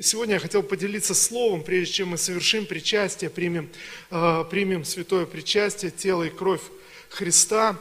Сегодня 0.00 0.36
я 0.36 0.40
хотел 0.40 0.62
поделиться 0.62 1.12
словом, 1.12 1.62
прежде 1.62 1.92
чем 1.92 2.08
мы 2.08 2.16
совершим 2.16 2.64
причастие, 2.64 3.28
примем, 3.28 3.68
э, 4.10 4.44
примем 4.48 4.86
святое 4.86 5.26
причастие, 5.26 5.90
тело 5.90 6.22
и 6.22 6.30
кровь 6.30 6.62
Христа. 7.10 7.78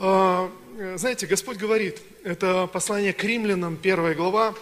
Э, 0.00 0.50
знаете, 0.96 1.26
Господь 1.28 1.56
говорит, 1.56 2.00
это 2.24 2.66
послание 2.66 3.12
к 3.12 3.22
римлянам, 3.22 3.76
первая 3.76 4.16
глава, 4.16 4.52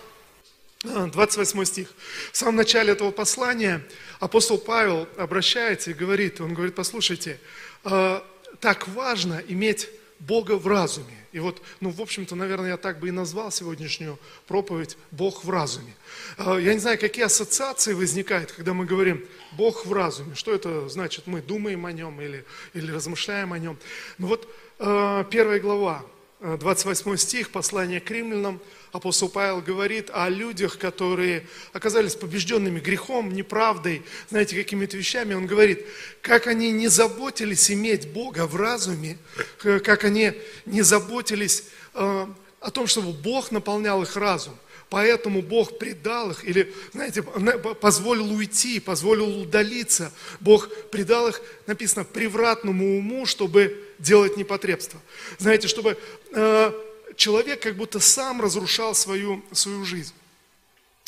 28 0.83 1.65
стих. 1.65 1.95
В 2.31 2.37
самом 2.37 2.57
начале 2.57 2.93
этого 2.93 3.11
послания 3.11 3.83
апостол 4.21 4.59
Павел 4.59 5.09
обращается 5.17 5.93
и 5.93 5.95
говорит, 5.95 6.43
он 6.43 6.53
говорит, 6.53 6.75
послушайте, 6.75 7.41
э, 7.85 8.21
так 8.61 8.87
важно 8.89 9.43
иметь 9.49 9.89
Бога 10.27 10.57
в 10.57 10.67
разуме. 10.67 11.17
И 11.33 11.41
вот, 11.41 11.63
ну, 11.81 11.91
в 11.91 12.01
общем-то, 12.01 12.37
наверное, 12.37 12.71
я 12.71 12.77
так 12.77 13.01
бы 13.01 13.09
и 13.09 13.11
назвал 13.11 13.51
сегодняшнюю 13.51 14.19
проповедь 14.47 14.97
«Бог 15.11 15.45
в 15.45 15.51
разуме». 15.51 15.95
А, 16.37 16.59
я 16.59 16.75
не 16.75 16.81
знаю, 16.81 16.99
какие 16.99 17.25
ассоциации 17.25 17.93
возникают, 17.93 18.53
когда 18.53 18.73
мы 18.73 18.85
говорим 18.85 19.25
«Бог 19.53 19.85
в 19.85 19.93
разуме». 19.93 20.35
Что 20.37 20.53
это 20.53 20.89
значит? 20.89 21.27
Мы 21.27 21.43
думаем 21.43 21.87
о 21.87 21.93
нем 21.93 22.21
или, 22.21 22.45
или 22.75 22.93
размышляем 22.93 23.53
о 23.53 23.59
нем. 23.59 23.77
Ну 24.19 24.29
вот 24.29 24.49
а, 24.79 25.25
первая 25.25 25.59
глава, 25.59 26.05
28 26.43 27.17
стих, 27.19 27.51
послание 27.51 28.01
к 28.01 28.11
римлянам, 28.11 28.61
апостол 28.91 29.29
Павел 29.29 29.61
говорит 29.61 30.11
о 30.13 30.29
людях, 30.29 30.77
которые 30.77 31.47
оказались 31.73 32.17
побежденными 32.17 32.81
грехом, 32.81 33.33
неправдой, 33.33 34.03
знаете, 34.29 34.57
какими-то 34.57 34.97
вещами. 34.97 35.35
Он 35.35 35.47
говорит, 35.47 35.87
как 36.21 36.49
они 36.49 36.73
не 36.73 36.89
заботились 36.89 37.71
иметь 37.71 38.09
Бога 38.09 38.49
в 38.49 38.57
разуме, 38.57 39.19
как 39.59 40.03
они 40.03 40.33
не 40.67 40.83
заботились 40.83 41.65
э, 41.95 42.27
о 42.61 42.71
том, 42.73 42.89
чтобы 42.89 43.13
Бог 43.13 43.53
наполнял 43.53 44.03
их 44.03 44.17
разум. 44.17 44.57
Поэтому 44.93 45.41
Бог 45.41 45.79
предал 45.79 46.33
их, 46.33 46.45
или, 46.45 46.71
знаете, 46.93 47.23
позволил 47.23 48.31
уйти, 48.31 48.79
позволил 48.79 49.41
удалиться. 49.41 50.13
Бог 50.39 50.69
предал 50.91 51.29
их, 51.29 51.41
написано, 51.67 52.05
превратному 52.05 52.99
уму, 52.99 53.25
чтобы 53.25 53.89
делать 53.99 54.37
непотребство. 54.37 55.01
Знаете, 55.39 55.67
чтобы 55.67 55.97
э, 56.33 56.73
человек 57.17 57.63
как 57.63 57.77
будто 57.77 58.01
сам 58.01 58.43
разрушал 58.43 58.95
свою, 58.95 59.43
свою 59.53 59.87
жизнь. 59.87 60.13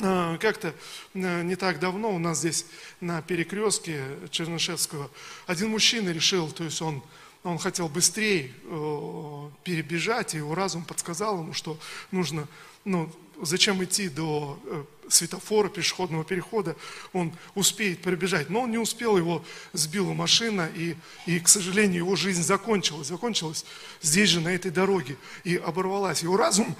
А, 0.01 0.39
как-то 0.39 0.73
э, 1.13 1.43
не 1.43 1.55
так 1.55 1.79
давно 1.79 2.15
у 2.15 2.19
нас 2.19 2.39
здесь 2.39 2.65
на 3.03 3.21
перекрестке 3.21 4.03
Чернышевского 4.31 5.11
один 5.47 5.69
мужчина 5.69 6.09
решил, 6.09 6.51
то 6.51 6.65
есть 6.65 6.81
он, 6.81 7.03
он 7.45 7.59
хотел 7.59 7.89
быстрее 7.89 8.51
э, 8.65 9.51
перебежать, 9.63 10.35
и 10.35 10.39
его 10.39 10.55
разум 10.55 10.85
подсказал 10.85 11.41
ему, 11.41 11.53
что 11.53 11.79
нужно 12.11 12.49
ну, 12.85 13.11
зачем 13.43 13.83
идти 13.85 14.09
до 14.09 14.59
э, 14.65 14.85
светофора, 15.09 15.69
пешеходного 15.69 16.25
перехода, 16.25 16.77
он 17.13 17.33
успеет 17.55 18.03
пробежать. 18.03 18.51
Но 18.51 18.63
он 18.63 18.71
не 18.71 18.79
успел, 18.79 19.17
его 19.17 19.45
сбила 19.73 20.13
машина, 20.13 20.71
и, 20.75 20.97
и, 21.27 21.39
к 21.41 21.49
сожалению, 21.49 21.99
его 21.99 22.17
жизнь 22.17 22.43
закончилась. 22.43 23.09
Закончилась 23.09 23.65
здесь 24.01 24.31
же, 24.31 24.41
на 24.41 24.49
этой 24.49 24.71
дороге, 24.71 25.17
и 25.45 25.57
оборвалась. 25.57 26.23
Его 26.23 26.37
разум 26.37 26.75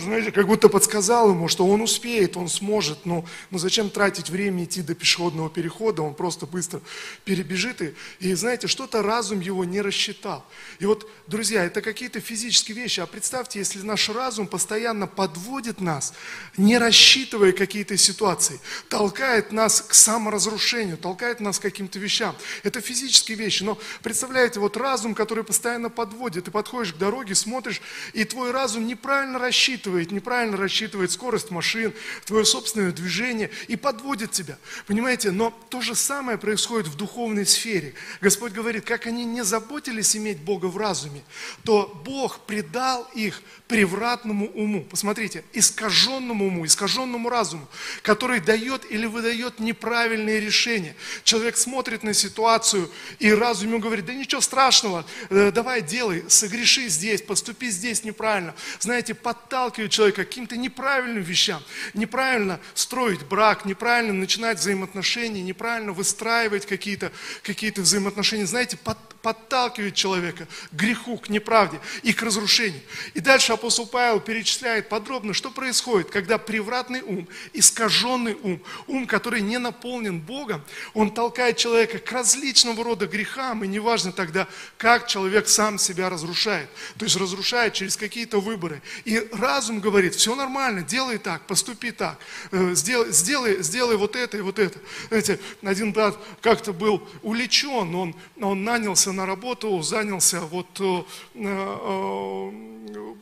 знаете, 0.00 0.32
как 0.32 0.46
будто 0.46 0.68
подсказал 0.68 1.30
ему, 1.30 1.48
что 1.48 1.66
он 1.66 1.80
успеет, 1.80 2.36
он 2.36 2.48
сможет, 2.48 3.06
но, 3.06 3.24
но 3.50 3.58
зачем 3.58 3.90
тратить 3.90 4.30
время 4.30 4.64
идти 4.64 4.82
до 4.82 4.94
пешеходного 4.94 5.50
перехода, 5.50 6.02
он 6.02 6.14
просто 6.14 6.46
быстро 6.46 6.80
перебежит. 7.24 7.82
И, 7.82 7.94
и 8.20 8.34
знаете, 8.34 8.66
что-то 8.66 9.02
разум 9.02 9.40
его 9.40 9.64
не 9.64 9.80
рассчитал. 9.80 10.44
И 10.78 10.86
вот, 10.86 11.08
друзья, 11.26 11.64
это 11.64 11.80
какие-то 11.80 12.20
физические 12.20 12.76
вещи. 12.76 13.00
А 13.00 13.06
представьте, 13.06 13.58
если 13.58 13.80
наш 13.82 14.08
разум 14.08 14.46
постоянно 14.46 15.06
подводит 15.06 15.80
нас, 15.80 16.12
не 16.56 16.78
рассчитывая 16.78 17.52
какие-то 17.52 17.96
ситуации, 17.96 18.60
толкает 18.88 19.52
нас 19.52 19.80
к 19.80 19.94
саморазрушению, 19.94 20.98
толкает 20.98 21.40
нас 21.40 21.58
к 21.58 21.62
каким-то 21.62 21.98
вещам. 21.98 22.34
Это 22.62 22.80
физические 22.80 23.38
вещи. 23.38 23.62
Но 23.62 23.78
представляете, 24.02 24.60
вот 24.60 24.76
разум, 24.76 25.14
который 25.14 25.44
постоянно 25.44 25.90
подводит, 25.90 26.44
ты 26.44 26.50
подходишь 26.50 26.92
к 26.92 26.98
дороге, 26.98 27.34
смотришь, 27.34 27.80
и 28.12 28.24
твой 28.24 28.50
разум 28.50 28.86
неправильно 28.86 29.35
рассчитывает, 29.38 30.12
неправильно 30.12 30.56
рассчитывает 30.56 31.10
скорость 31.10 31.50
машин, 31.50 31.92
твое 32.24 32.44
собственное 32.44 32.92
движение 32.92 33.50
и 33.68 33.76
подводит 33.76 34.32
тебя. 34.32 34.58
Понимаете, 34.86 35.30
но 35.30 35.52
то 35.68 35.80
же 35.80 35.94
самое 35.94 36.38
происходит 36.38 36.88
в 36.88 36.96
духовной 36.96 37.46
сфере. 37.46 37.94
Господь 38.20 38.52
говорит, 38.52 38.84
как 38.84 39.06
они 39.06 39.24
не 39.24 39.42
заботились 39.42 40.16
иметь 40.16 40.38
Бога 40.38 40.66
в 40.66 40.76
разуме, 40.76 41.22
то 41.64 41.92
Бог 42.04 42.40
предал 42.40 43.08
их 43.14 43.42
превратному 43.68 44.46
уму. 44.52 44.84
Посмотрите, 44.84 45.44
искаженному 45.52 46.46
уму, 46.46 46.66
искаженному 46.66 47.28
разуму, 47.28 47.66
который 48.02 48.40
дает 48.40 48.90
или 48.90 49.06
выдает 49.06 49.58
неправильные 49.58 50.40
решения. 50.40 50.94
Человек 51.24 51.56
смотрит 51.56 52.02
на 52.02 52.14
ситуацию, 52.14 52.90
и 53.18 53.32
разум 53.32 53.68
ему 53.68 53.78
говорит, 53.80 54.06
да 54.06 54.14
ничего 54.14 54.40
страшного, 54.40 55.04
э, 55.30 55.50
давай 55.50 55.82
делай, 55.82 56.24
согреши 56.28 56.88
здесь, 56.88 57.22
поступи 57.22 57.70
здесь 57.70 58.04
неправильно. 58.04 58.54
Знаете, 58.78 59.14
подталкивает 59.26 59.90
человека 59.90 60.22
к 60.22 60.28
каким-то 60.28 60.56
неправильным 60.56 61.20
вещам. 61.20 61.60
Неправильно 61.94 62.60
строить 62.74 63.24
брак, 63.24 63.64
неправильно 63.64 64.12
начинать 64.12 64.60
взаимоотношения, 64.60 65.42
неправильно 65.42 65.90
выстраивать 65.90 66.64
какие-то 66.64 67.10
какие 67.42 67.72
взаимоотношения. 67.72 68.46
Знаете, 68.46 68.76
под, 68.76 68.96
подталкивает 69.22 69.96
человека 69.96 70.46
к 70.70 70.72
греху, 70.72 71.18
к 71.18 71.28
неправде 71.28 71.80
и 72.04 72.12
к 72.12 72.22
разрушению. 72.22 72.80
И 73.14 73.18
дальше 73.18 73.52
апостол 73.52 73.88
Павел 73.88 74.20
перечисляет 74.20 74.88
подробно, 74.88 75.34
что 75.34 75.50
происходит, 75.50 76.10
когда 76.10 76.38
превратный 76.38 77.02
ум, 77.02 77.26
искаженный 77.52 78.36
ум, 78.40 78.62
ум, 78.86 79.08
который 79.08 79.40
не 79.40 79.58
наполнен 79.58 80.20
Богом, 80.20 80.62
он 80.94 81.10
толкает 81.12 81.56
человека 81.56 81.98
к 81.98 82.12
различного 82.12 82.84
рода 82.84 83.08
грехам, 83.08 83.64
и 83.64 83.66
неважно 83.66 84.12
тогда, 84.12 84.46
как 84.78 85.08
человек 85.08 85.48
сам 85.48 85.76
себя 85.76 86.08
разрушает. 86.08 86.68
То 86.96 87.04
есть 87.04 87.16
разрушает 87.16 87.74
через 87.74 87.96
какие-то 87.96 88.40
выборы. 88.40 88.80
И 89.04 89.15
разум 89.32 89.80
говорит, 89.80 90.14
все 90.14 90.34
нормально, 90.34 90.82
делай 90.82 91.18
так, 91.18 91.46
поступи 91.46 91.90
так, 91.90 92.18
э, 92.50 92.74
сделай, 92.74 93.12
сделай, 93.12 93.62
сделай 93.62 93.96
вот 93.96 94.16
это 94.16 94.38
и 94.38 94.40
вот 94.40 94.58
это. 94.58 94.78
Знаете, 95.08 95.40
один 95.62 95.92
брат 95.92 96.16
как-то 96.40 96.72
был 96.72 97.06
увлечен, 97.22 97.94
он, 97.94 98.14
он 98.40 98.64
нанялся 98.64 99.12
на 99.12 99.26
работу, 99.26 99.82
занялся 99.82 100.40
вот, 100.40 100.68
э, 100.80 101.02
э, 101.34 102.50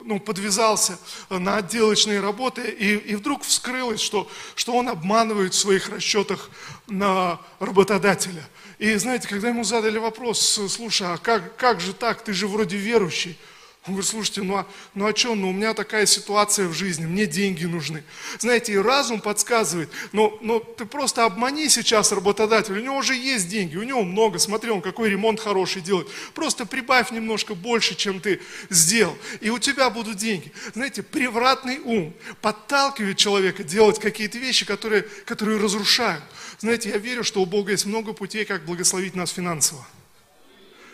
ну, 0.04 0.20
подвязался 0.20 0.98
на 1.30 1.56
отделочные 1.56 2.20
работы, 2.20 2.62
и, 2.62 2.96
и 2.96 3.14
вдруг 3.16 3.42
вскрылось, 3.42 4.00
что, 4.00 4.28
что 4.54 4.74
он 4.74 4.88
обманывает 4.88 5.54
в 5.54 5.58
своих 5.58 5.88
расчетах 5.88 6.50
на 6.86 7.40
работодателя. 7.58 8.48
И 8.78 8.94
знаете, 8.96 9.28
когда 9.28 9.48
ему 9.48 9.64
задали 9.64 9.98
вопрос, 9.98 10.60
слушай, 10.68 11.06
а 11.06 11.16
как, 11.16 11.56
как 11.56 11.80
же 11.80 11.92
так, 11.92 12.22
ты 12.22 12.32
же 12.32 12.46
вроде 12.46 12.76
верующий, 12.76 13.38
он 13.86 13.92
говорит, 13.92 14.10
слушайте, 14.10 14.40
ну 14.40 14.56
а, 14.56 14.66
ну 14.94 15.06
а 15.06 15.14
что, 15.14 15.34
ну 15.34 15.50
у 15.50 15.52
меня 15.52 15.74
такая 15.74 16.06
ситуация 16.06 16.68
в 16.68 16.72
жизни, 16.72 17.04
мне 17.04 17.26
деньги 17.26 17.66
нужны. 17.66 18.02
Знаете, 18.38 18.72
и 18.72 18.78
разум 18.78 19.20
подсказывает, 19.20 19.90
но, 20.12 20.38
но 20.40 20.58
ты 20.58 20.86
просто 20.86 21.26
обмани 21.26 21.68
сейчас 21.68 22.10
работодателя, 22.10 22.78
у 22.78 22.82
него 22.82 22.96
уже 22.96 23.14
есть 23.14 23.46
деньги, 23.46 23.76
у 23.76 23.82
него 23.82 24.02
много, 24.02 24.38
смотри, 24.38 24.70
он 24.70 24.80
какой 24.80 25.10
ремонт 25.10 25.38
хороший 25.38 25.82
делает. 25.82 26.08
Просто 26.32 26.64
прибавь 26.64 27.10
немножко 27.10 27.54
больше, 27.54 27.94
чем 27.94 28.20
ты 28.20 28.40
сделал, 28.70 29.18
и 29.42 29.50
у 29.50 29.58
тебя 29.58 29.90
будут 29.90 30.16
деньги. 30.16 30.50
Знаете, 30.72 31.02
превратный 31.02 31.78
ум 31.80 32.14
подталкивает 32.40 33.18
человека 33.18 33.64
делать 33.64 33.98
какие-то 33.98 34.38
вещи, 34.38 34.64
которые, 34.64 35.02
которые 35.26 35.60
разрушают. 35.60 36.24
Знаете, 36.58 36.88
я 36.88 36.96
верю, 36.96 37.22
что 37.22 37.42
у 37.42 37.46
Бога 37.46 37.72
есть 37.72 37.84
много 37.84 38.14
путей, 38.14 38.46
как 38.46 38.64
благословить 38.64 39.14
нас 39.14 39.28
финансово. 39.28 39.86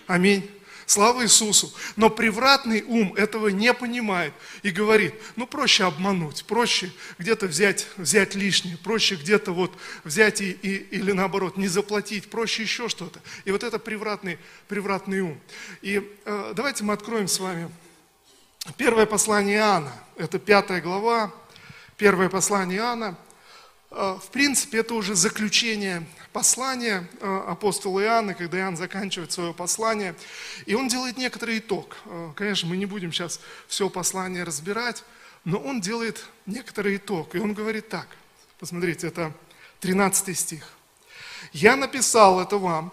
Аминь. 0.08 0.50
Слава 0.90 1.22
Иисусу. 1.22 1.72
Но 1.94 2.10
превратный 2.10 2.82
ум 2.82 3.14
этого 3.14 3.46
не 3.46 3.72
понимает 3.72 4.34
и 4.64 4.72
говорит, 4.72 5.14
ну 5.36 5.46
проще 5.46 5.84
обмануть, 5.84 6.44
проще 6.46 6.90
где-то 7.16 7.46
взять, 7.46 7.86
взять 7.96 8.34
лишнее, 8.34 8.76
проще 8.76 9.14
где-то 9.14 9.52
вот 9.52 9.72
взять 10.02 10.40
и, 10.40 10.50
и, 10.50 10.78
или 10.90 11.12
наоборот 11.12 11.56
не 11.56 11.68
заплатить, 11.68 12.28
проще 12.28 12.64
еще 12.64 12.88
что-то. 12.88 13.20
И 13.44 13.52
вот 13.52 13.62
это 13.62 13.78
превратный, 13.78 14.36
превратный 14.66 15.20
ум. 15.20 15.40
И 15.80 16.02
э, 16.24 16.52
давайте 16.56 16.82
мы 16.82 16.94
откроем 16.94 17.28
с 17.28 17.38
вами 17.38 17.70
первое 18.76 19.06
послание 19.06 19.58
Иоанна. 19.58 19.92
Это 20.16 20.40
пятая 20.40 20.80
глава, 20.80 21.32
первое 21.98 22.28
послание 22.28 22.78
Иоанна. 22.78 23.16
Э, 23.90 24.18
в 24.22 24.30
принципе, 24.30 24.78
это 24.78 24.94
уже 24.94 25.14
заключение 25.14 26.06
послание 26.32 27.08
э, 27.20 27.44
апостола 27.48 28.00
Иоанна, 28.00 28.34
когда 28.34 28.58
Иоанн 28.58 28.76
заканчивает 28.76 29.32
свое 29.32 29.52
послание, 29.52 30.14
и 30.66 30.74
он 30.74 30.88
делает 30.88 31.18
некоторый 31.18 31.58
итог. 31.58 31.96
Э, 32.06 32.32
конечно, 32.36 32.68
мы 32.68 32.76
не 32.76 32.86
будем 32.86 33.12
сейчас 33.12 33.40
все 33.66 33.90
послание 33.90 34.44
разбирать, 34.44 35.04
но 35.44 35.58
он 35.58 35.80
делает 35.80 36.24
некоторый 36.46 36.96
итог, 36.96 37.34
и 37.34 37.38
он 37.38 37.52
говорит 37.52 37.88
так. 37.88 38.06
Посмотрите, 38.58 39.08
это 39.08 39.32
13 39.80 40.38
стих. 40.38 40.72
«Я 41.52 41.76
написал 41.76 42.40
это 42.40 42.58
вам, 42.58 42.92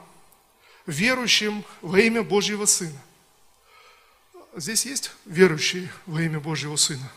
верующим 0.85 1.63
во 1.81 1.99
имя 1.99 2.23
Божьего 2.23 2.65
Сына». 2.65 2.99
Здесь 4.55 4.85
есть 4.87 5.11
верующие 5.25 5.91
во 6.07 6.21
имя 6.21 6.39
Божьего 6.39 6.77
Сына? 6.77 7.11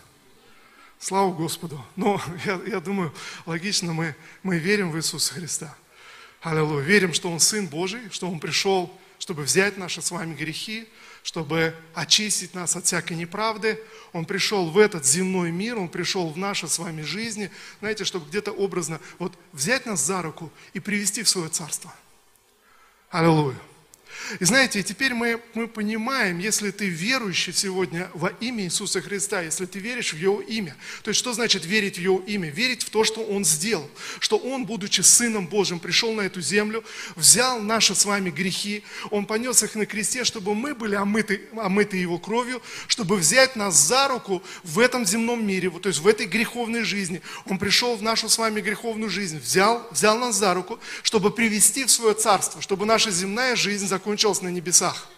Слава 1.01 1.33
Господу. 1.33 1.83
Но 1.97 2.21
я, 2.45 2.61
я 2.67 2.81
думаю, 2.81 3.13
логично, 3.47 3.93
мы, 3.93 4.15
мы 4.43 4.59
верим 4.59 4.93
в 4.93 4.99
Иисуса 4.99 5.35
Христа. 5.35 5.75
Аллилуйя. 6.43 6.85
Верим, 6.85 7.15
что 7.15 7.31
Он 7.31 7.41
Сын 7.41 7.67
Божий, 7.67 8.03
что 8.11 8.31
Он 8.31 8.39
пришел, 8.39 8.95
чтобы 9.19 9.43
взять 9.43 9.79
наши 9.79 10.03
с 10.03 10.11
вами 10.11 10.35
грехи, 10.35 10.87
чтобы 11.23 11.75
очистить 11.95 12.55
нас 12.55 12.77
от 12.77 12.85
всякой 12.85 13.17
неправды. 13.17 13.83
Он 14.13 14.27
пришел 14.27 14.71
в 14.71 14.77
этот 14.79 15.07
земной 15.07 15.51
мир, 15.51 15.79
Он 15.79 15.89
пришел 15.89 16.29
в 16.29 16.37
наши 16.37 16.69
с 16.69 16.79
вами 16.79 17.01
жизни, 17.01 17.51
знаете, 17.81 18.05
чтобы 18.05 18.29
где-то 18.29 18.53
образно 18.53 19.01
вот 19.19 19.33
взять 19.53 19.87
нас 19.87 20.01
за 20.05 20.21
руку 20.21 20.53
и 20.75 20.81
привести 20.81 21.23
в 21.23 21.29
свое 21.31 21.49
царство. 21.49 21.95
Аллилуйя. 23.09 23.57
И 24.39 24.45
знаете, 24.45 24.83
теперь 24.83 25.15
мы, 25.15 25.41
мы 25.55 25.67
понимаем, 25.67 26.39
если 26.39 26.71
ты 26.71 26.89
верующий 26.89 27.53
сегодня 27.53 28.09
во 28.15 28.29
имя 28.29 28.65
Иисуса 28.65 29.01
Христа, 29.01 29.43
если 29.43 29.67
ты 29.67 29.81
веришь 29.81 30.13
в 30.13 30.19
Его 30.19 30.41
имя, 30.41 30.77
то 31.03 31.09
есть 31.09 31.19
что 31.19 31.33
значит 31.33 31.65
верить 31.65 31.97
в 31.99 32.01
Его 32.01 32.21
имя? 32.21 32.51
Верить 32.51 32.85
в 32.85 32.91
то, 32.91 33.03
что 33.03 33.23
Он 33.23 33.45
сделал, 33.45 33.91
что 34.21 34.37
Он, 34.37 34.67
будучи 34.67 35.01
Сыном 35.01 35.49
Божьим, 35.49 35.81
пришел 35.81 36.13
на 36.13 36.23
эту 36.23 36.41
землю, 36.41 36.85
взял 37.17 37.61
наши 37.61 37.95
с 37.95 38.05
вами 38.05 38.31
грехи, 38.31 38.85
Он 39.11 39.27
понес 39.27 39.63
их 39.65 39.75
на 39.75 39.87
кресте, 39.87 40.23
чтобы 40.25 40.55
мы 40.55 40.75
были 40.75 40.95
омыты, 40.95 41.49
омыты 41.57 41.97
Его 41.97 42.19
кровью, 42.19 42.63
чтобы 42.87 43.17
взять 43.17 43.57
нас 43.57 43.75
за 43.75 44.07
руку 44.09 44.43
в 44.63 44.79
этом 44.79 45.05
земном 45.05 45.45
мире, 45.45 45.71
то 45.71 45.89
есть 45.89 46.01
в 46.01 46.07
этой 46.07 46.27
греховной 46.27 46.83
жизни. 46.83 47.21
Он 47.47 47.59
пришел 47.59 47.97
в 47.97 48.03
нашу 48.03 48.29
с 48.29 48.39
вами 48.39 48.61
греховную 48.61 49.11
жизнь, 49.11 49.39
взял, 49.39 49.89
взял 49.91 50.19
нас 50.19 50.37
за 50.37 50.55
руку, 50.55 50.79
чтобы 51.03 51.31
привести 51.33 51.85
в 51.85 51.91
свое 51.91 52.15
царство, 52.15 52.63
чтобы 52.63 52.87
наша 52.87 53.11
земная 53.11 53.57
жизнь 53.57 53.89
закончилась 53.89 54.20
закончилось 54.21 54.43
на 54.43 54.51
небесах. 54.51 55.09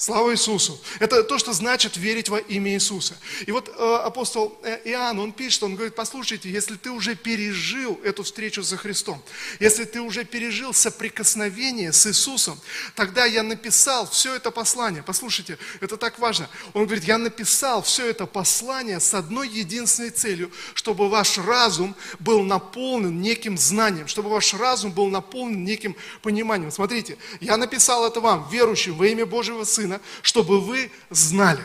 Слава 0.00 0.30
Иисусу. 0.30 0.80
Это 1.00 1.24
то, 1.24 1.38
что 1.38 1.52
значит 1.52 1.96
верить 1.96 2.28
во 2.28 2.38
имя 2.38 2.72
Иисуса. 2.74 3.16
И 3.46 3.50
вот 3.50 3.68
э, 3.68 3.96
апостол 4.04 4.56
э, 4.62 4.78
Иоанн, 4.84 5.18
он 5.18 5.32
пишет, 5.32 5.64
он 5.64 5.74
говорит, 5.74 5.96
послушайте, 5.96 6.48
если 6.48 6.76
ты 6.76 6.92
уже 6.92 7.16
пережил 7.16 7.98
эту 8.04 8.22
встречу 8.22 8.62
со 8.62 8.76
Христом, 8.76 9.20
если 9.58 9.82
ты 9.82 10.00
уже 10.00 10.24
пережил 10.24 10.72
соприкосновение 10.72 11.92
с 11.92 12.06
Иисусом, 12.06 12.60
тогда 12.94 13.24
я 13.24 13.42
написал 13.42 14.08
все 14.08 14.36
это 14.36 14.52
послание. 14.52 15.02
Послушайте, 15.02 15.58
это 15.80 15.96
так 15.96 16.20
важно. 16.20 16.48
Он 16.74 16.84
говорит, 16.84 17.02
я 17.02 17.18
написал 17.18 17.82
все 17.82 18.08
это 18.08 18.26
послание 18.26 19.00
с 19.00 19.14
одной 19.14 19.48
единственной 19.48 20.10
целью, 20.10 20.52
чтобы 20.74 21.08
ваш 21.08 21.38
разум 21.38 21.96
был 22.20 22.44
наполнен 22.44 23.20
неким 23.20 23.58
знанием, 23.58 24.06
чтобы 24.06 24.30
ваш 24.30 24.54
разум 24.54 24.92
был 24.92 25.08
наполнен 25.08 25.64
неким 25.64 25.96
пониманием. 26.22 26.70
Смотрите, 26.70 27.18
я 27.40 27.56
написал 27.56 28.06
это 28.06 28.20
вам, 28.20 28.48
верующим 28.48 28.96
во 28.96 29.04
имя 29.08 29.26
Божьего 29.26 29.64
Сына, 29.64 29.87
Сына, 29.88 30.00
чтобы 30.22 30.60
вы 30.60 30.92
знали. 31.10 31.64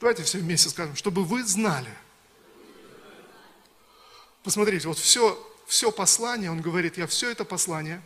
Давайте 0.00 0.22
все 0.22 0.38
вместе 0.38 0.68
скажем, 0.68 0.96
чтобы 0.96 1.24
вы 1.24 1.44
знали. 1.44 1.90
Посмотрите, 4.44 4.88
вот 4.88 4.98
все, 4.98 5.38
все 5.66 5.92
послание, 5.92 6.50
он 6.50 6.60
говорит, 6.60 6.98
я 6.98 7.06
все 7.06 7.30
это 7.30 7.44
послание, 7.44 8.02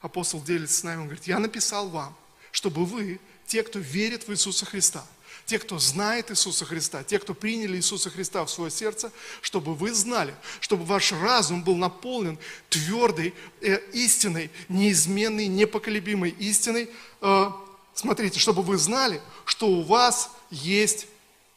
апостол 0.00 0.42
делится 0.42 0.80
с 0.80 0.82
нами, 0.82 0.98
он 0.98 1.04
говорит, 1.04 1.24
я 1.24 1.38
написал 1.38 1.88
вам, 1.88 2.16
чтобы 2.50 2.84
вы, 2.84 3.20
те, 3.46 3.62
кто 3.62 3.78
верит 3.78 4.26
в 4.26 4.32
Иисуса 4.32 4.66
Христа, 4.66 5.06
те, 5.46 5.60
кто 5.60 5.78
знает 5.78 6.32
Иисуса 6.32 6.64
Христа, 6.64 7.04
те, 7.04 7.20
кто 7.20 7.32
приняли 7.32 7.76
Иисуса 7.76 8.10
Христа 8.10 8.44
в 8.44 8.50
свое 8.50 8.70
сердце, 8.70 9.12
чтобы 9.40 9.76
вы 9.76 9.94
знали, 9.94 10.34
чтобы 10.60 10.84
ваш 10.84 11.12
разум 11.12 11.62
был 11.62 11.76
наполнен 11.76 12.36
твердой 12.68 13.32
э, 13.60 13.78
истиной, 13.92 14.50
неизменной, 14.68 15.46
непоколебимой 15.46 16.30
истиной. 16.30 16.90
Э, 17.20 17.52
смотрите, 17.94 18.40
чтобы 18.40 18.62
вы 18.62 18.76
знали, 18.76 19.22
что 19.44 19.68
у 19.68 19.82
вас 19.82 20.30
есть 20.50 21.06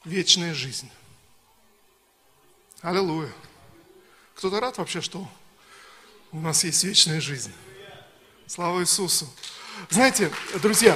вечная 0.06 0.53
жизнь. 0.53 0.89
Аллилуйя. 2.81 3.33
Кто-то 4.36 4.59
рад 4.59 4.77
вообще, 4.77 5.01
что 5.01 5.27
у 6.31 6.39
нас 6.39 6.63
есть 6.63 6.83
вечная 6.83 7.19
жизнь? 7.19 7.51
Слава 8.45 8.81
Иисусу. 8.81 9.27
Знаете, 9.89 10.31
друзья, 10.62 10.95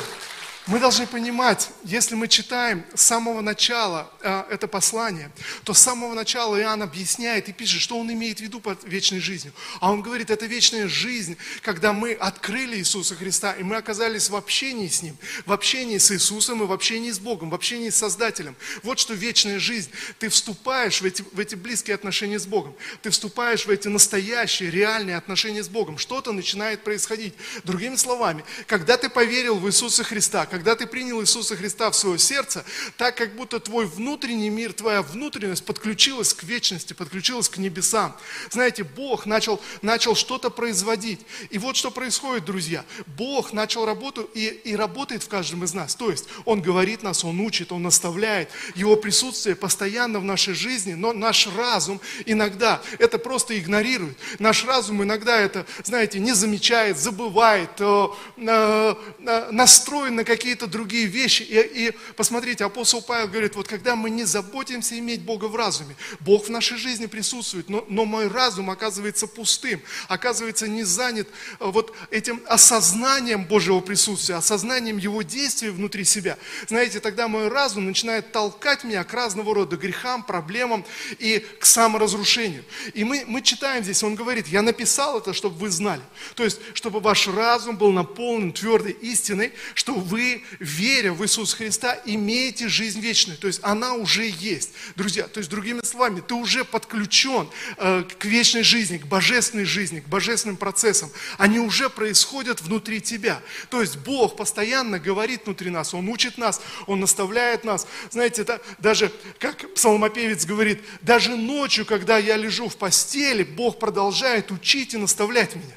мы 0.66 0.80
должны 0.80 1.06
понимать, 1.06 1.70
если 1.84 2.16
мы 2.16 2.30
читаем 2.30 2.86
с 2.94 3.02
самого 3.02 3.42
начала 3.42 4.10
э, 4.22 4.44
это 4.50 4.68
послание, 4.68 5.30
то 5.66 5.74
с 5.74 5.80
самого 5.80 6.14
начала 6.14 6.58
Иоанн 6.58 6.84
объясняет 6.84 7.50
и 7.50 7.54
пишет, 7.54 7.82
что 7.82 8.00
он 8.00 8.12
имеет 8.14 8.40
в 8.40 8.42
виду 8.42 8.62
под 8.62 8.82
вечной 8.86 9.20
жизнью. 9.20 9.54
А 9.82 9.92
он 9.92 10.02
говорит, 10.02 10.30
это 10.30 10.46
вечная 10.46 10.88
жизнь, 10.88 11.38
когда 11.64 11.92
мы 11.92 12.14
открыли 12.14 12.78
Иисуса 12.78 13.16
Христа, 13.16 13.52
и 13.52 13.64
мы 13.64 13.76
оказались 13.76 14.30
в 14.30 14.38
общении 14.38 14.88
с 14.88 15.02
Ним, 15.02 15.18
в 15.46 15.52
общении 15.52 15.98
с 15.98 16.12
Иисусом 16.12 16.64
и 16.64 16.66
в 16.66 16.72
общении 16.72 17.12
с 17.12 17.20
Богом, 17.20 17.50
в 17.50 17.56
общении 17.56 17.90
с 17.90 17.98
Создателем. 17.98 18.56
Вот 18.84 19.00
что 19.00 19.14
вечная 19.14 19.60
жизнь. 19.60 19.92
Ты 20.18 20.30
вступаешь 20.30 21.02
в 21.02 21.06
эти, 21.06 21.26
в 21.34 21.40
эти 21.40 21.56
близкие 21.56 21.96
отношения 21.96 22.40
с 22.40 22.46
Богом, 22.46 22.74
ты 23.02 23.10
вступаешь 23.10 23.66
в 23.66 23.70
эти 23.70 23.90
настоящие, 23.90 24.72
реальные 24.72 25.18
отношения 25.18 25.62
с 25.62 25.68
Богом. 25.68 25.98
Что-то 25.98 26.32
начинает 26.32 26.86
происходить. 26.86 27.34
Другими 27.66 27.98
словами, 27.98 28.46
когда 28.66 28.96
ты 28.96 29.10
поверил 29.10 29.56
в 29.56 29.68
Иисуса 29.68 30.06
Христа, 30.06 30.46
когда 30.54 30.76
ты 30.76 30.86
принял 30.86 31.20
Иисуса 31.20 31.56
Христа 31.56 31.90
в 31.90 31.96
свое 31.96 32.20
сердце, 32.20 32.64
так 32.96 33.18
как 33.18 33.36
будто 33.36 33.60
твой 33.60 33.88
внутренний 33.88 34.52
мир, 34.52 34.72
твоя 34.72 35.02
внутренность 35.02 35.66
подключилась 35.66 36.32
к 36.32 36.44
вечности, 36.44 36.94
подключилась 36.94 37.50
к 37.50 37.58
небесам. 37.58 38.16
Знаете, 38.52 38.84
Бог 38.84 39.26
начал, 39.26 39.60
начал 39.82 40.14
что-то 40.14 40.52
производить. 40.52 41.22
И 41.50 41.58
вот 41.58 41.76
что 41.76 41.90
происходит, 41.90 42.46
друзья. 42.46 42.86
Бог 43.18 43.52
начал 43.52 43.88
работу 43.88 44.30
и, 44.36 44.46
и 44.46 44.76
работает 44.76 45.24
в 45.24 45.28
каждом 45.28 45.64
из 45.64 45.74
нас. 45.74 45.96
То 45.96 46.12
есть 46.12 46.26
Он 46.46 46.62
говорит 46.62 47.02
нас, 47.02 47.24
Он 47.24 47.40
учит, 47.40 47.72
Он 47.72 47.82
наставляет. 47.82 48.50
Его 48.76 48.96
присутствие 48.96 49.56
постоянно 49.56 50.20
в 50.20 50.24
нашей 50.24 50.54
жизни, 50.54 50.94
но 50.94 51.14
наш 51.14 51.48
разум 51.48 52.00
иногда 52.28 52.80
это 53.00 53.18
просто 53.18 53.58
игнорирует. 53.58 54.20
Наш 54.38 54.66
разум 54.66 55.02
иногда 55.02 55.40
это, 55.40 55.66
знаете, 55.84 56.20
не 56.20 56.34
замечает, 56.34 57.00
забывает, 57.00 57.72
э, 57.80 58.08
э, 58.38 58.96
э, 59.26 59.52
настроен 59.52 60.14
на 60.14 60.24
какие 60.24 60.43
какие-то 60.44 60.68
другие 60.68 61.06
вещи. 61.06 61.42
И, 61.44 61.88
и 61.88 61.92
посмотрите, 62.18 62.66
апостол 62.66 63.02
Павел 63.02 63.30
говорит, 63.30 63.56
вот 63.56 63.66
когда 63.66 63.96
мы 63.96 64.10
не 64.10 64.26
заботимся 64.26 65.00
иметь 65.00 65.22
Бога 65.22 65.46
в 65.46 65.56
разуме, 65.56 65.96
Бог 66.20 66.48
в 66.48 66.50
нашей 66.50 66.78
жизни 66.78 67.06
присутствует, 67.06 67.70
но, 67.70 67.86
но 67.88 68.04
мой 68.04 68.28
разум 68.28 68.70
оказывается 68.70 69.26
пустым, 69.26 69.82
оказывается 70.10 70.68
не 70.68 70.84
занят 70.84 71.30
э, 71.62 71.66
вот 71.66 71.96
этим 72.12 72.44
осознанием 72.46 73.46
Божьего 73.46 73.80
присутствия, 73.80 74.36
осознанием 74.36 74.98
Его 74.98 75.22
действий 75.22 75.70
внутри 75.70 76.04
себя. 76.04 76.38
Знаете, 76.68 77.00
тогда 77.00 77.30
мой 77.30 77.48
разум 77.48 77.86
начинает 77.86 78.34
толкать 78.34 78.84
меня 78.84 79.06
к 79.06 79.14
разного 79.14 79.56
рода 79.56 79.78
грехам, 79.78 80.24
проблемам 80.24 80.86
и 81.20 81.40
к 81.58 81.66
саморазрушению. 81.66 82.66
И 82.94 83.06
мы, 83.06 83.24
мы 83.28 83.42
читаем 83.42 83.82
здесь, 83.82 84.04
он 84.04 84.16
говорит, 84.16 84.48
я 84.48 84.62
написал 84.62 85.20
это, 85.20 85.32
чтобы 85.34 85.56
вы 85.56 85.70
знали. 85.70 86.02
То 86.36 86.44
есть, 86.44 86.60
чтобы 86.74 87.00
ваш 87.00 87.30
разум 87.30 87.78
был 87.78 87.94
наполнен 87.94 88.52
твердой 88.52 88.92
истиной, 88.92 89.54
что 89.74 89.94
вы 89.94 90.33
веря 90.60 91.14
в 91.14 91.24
Иисуса 91.24 91.56
Христа, 91.56 92.00
имеете 92.06 92.68
жизнь 92.68 93.00
вечную. 93.00 93.38
То 93.38 93.48
есть 93.48 93.60
она 93.64 93.94
уже 93.94 94.28
есть. 94.28 94.72
Друзья, 94.96 95.28
то 95.28 95.40
есть 95.40 95.50
другими 95.50 95.82
словами, 95.84 96.22
ты 96.22 96.34
уже 96.34 96.64
подключен 96.64 97.50
э, 97.78 98.04
к 98.18 98.26
вечной 98.26 98.64
жизни, 98.64 98.98
к 98.98 99.06
божественной 99.06 99.66
жизни, 99.66 100.00
к 100.00 100.08
божественным 100.08 100.58
процессам. 100.58 101.12
Они 101.38 101.60
уже 101.60 101.90
происходят 101.90 102.62
внутри 102.62 103.02
тебя. 103.02 103.42
То 103.70 103.82
есть 103.82 103.98
Бог 103.98 104.36
постоянно 104.36 105.00
говорит 105.00 105.46
внутри 105.46 105.70
нас, 105.70 105.94
Он 105.94 106.10
учит 106.10 106.38
нас, 106.38 106.62
Он 106.88 107.00
наставляет 107.00 107.64
нас. 107.64 107.88
Знаете, 108.10 108.42
это 108.44 108.62
даже, 108.80 109.12
как 109.40 109.74
псалмопевец 109.74 110.46
говорит, 110.46 110.82
даже 111.02 111.36
ночью, 111.36 111.86
когда 111.86 112.18
я 112.18 112.38
лежу 112.38 112.70
в 112.70 112.78
постели, 112.78 113.44
Бог 113.44 113.80
продолжает 113.80 114.52
учить 114.52 114.94
и 114.94 114.98
наставлять 114.98 115.56
меня. 115.56 115.76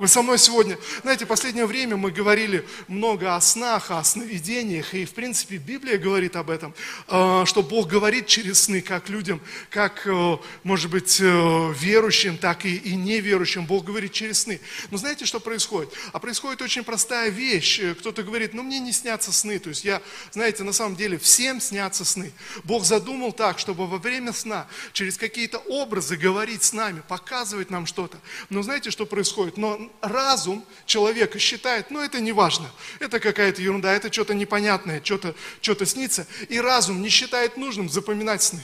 Вы 0.00 0.08
со 0.08 0.22
мной 0.22 0.38
сегодня, 0.38 0.78
знаете, 1.02 1.26
в 1.26 1.28
последнее 1.28 1.66
время 1.66 1.94
мы 1.98 2.10
говорили 2.10 2.66
много 2.88 3.36
о 3.36 3.40
снах, 3.42 3.90
о 3.90 4.02
сновидениях, 4.02 4.94
и 4.94 5.04
в 5.04 5.12
принципе 5.12 5.58
Библия 5.58 5.98
говорит 5.98 6.36
об 6.36 6.48
этом, 6.48 6.74
э, 7.06 7.44
что 7.44 7.62
Бог 7.62 7.86
говорит 7.86 8.26
через 8.26 8.62
сны, 8.62 8.80
как 8.80 9.10
людям, 9.10 9.42
как, 9.68 10.06
э, 10.06 10.36
может 10.62 10.90
быть, 10.90 11.20
э, 11.20 11.74
верующим, 11.78 12.38
так 12.38 12.64
и, 12.64 12.76
и 12.76 12.96
неверующим, 12.96 13.66
Бог 13.66 13.84
говорит 13.84 14.12
через 14.12 14.44
сны. 14.44 14.58
Но 14.90 14.96
знаете, 14.96 15.26
что 15.26 15.38
происходит? 15.38 15.92
А 16.14 16.18
происходит 16.18 16.62
очень 16.62 16.82
простая 16.82 17.28
вещь. 17.28 17.82
Кто-то 17.98 18.22
говорит, 18.22 18.54
ну 18.54 18.62
мне 18.62 18.80
не 18.80 18.92
снятся 18.92 19.32
сны, 19.32 19.58
то 19.58 19.68
есть 19.68 19.84
я, 19.84 20.00
знаете, 20.32 20.64
на 20.64 20.72
самом 20.72 20.96
деле 20.96 21.18
всем 21.18 21.60
снятся 21.60 22.06
сны. 22.06 22.32
Бог 22.64 22.86
задумал 22.86 23.32
так, 23.34 23.58
чтобы 23.58 23.86
во 23.86 23.98
время 23.98 24.32
сна 24.32 24.66
через 24.94 25.18
какие-то 25.18 25.58
образы 25.58 26.16
говорить 26.16 26.62
с 26.62 26.72
нами, 26.72 27.02
показывать 27.06 27.68
нам 27.68 27.84
что-то. 27.84 28.16
Но 28.48 28.62
знаете, 28.62 28.90
что 28.90 29.04
происходит? 29.04 29.58
Но 29.58 29.89
разум 30.00 30.64
человека 30.86 31.38
считает, 31.38 31.90
ну 31.90 32.00
это 32.00 32.20
не 32.20 32.32
важно, 32.32 32.70
это 32.98 33.20
какая-то 33.20 33.62
ерунда, 33.62 33.92
это 33.92 34.12
что-то 34.12 34.34
непонятное, 34.34 35.02
что-то 35.02 35.34
что 35.60 35.84
снится. 35.84 36.26
И 36.48 36.60
разум 36.60 37.02
не 37.02 37.08
считает 37.08 37.56
нужным 37.56 37.88
запоминать 37.88 38.42
сны. 38.42 38.62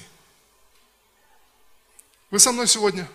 Вы 2.31 2.39
со 2.39 2.53
мной 2.53 2.67
сегодня? 2.67 3.09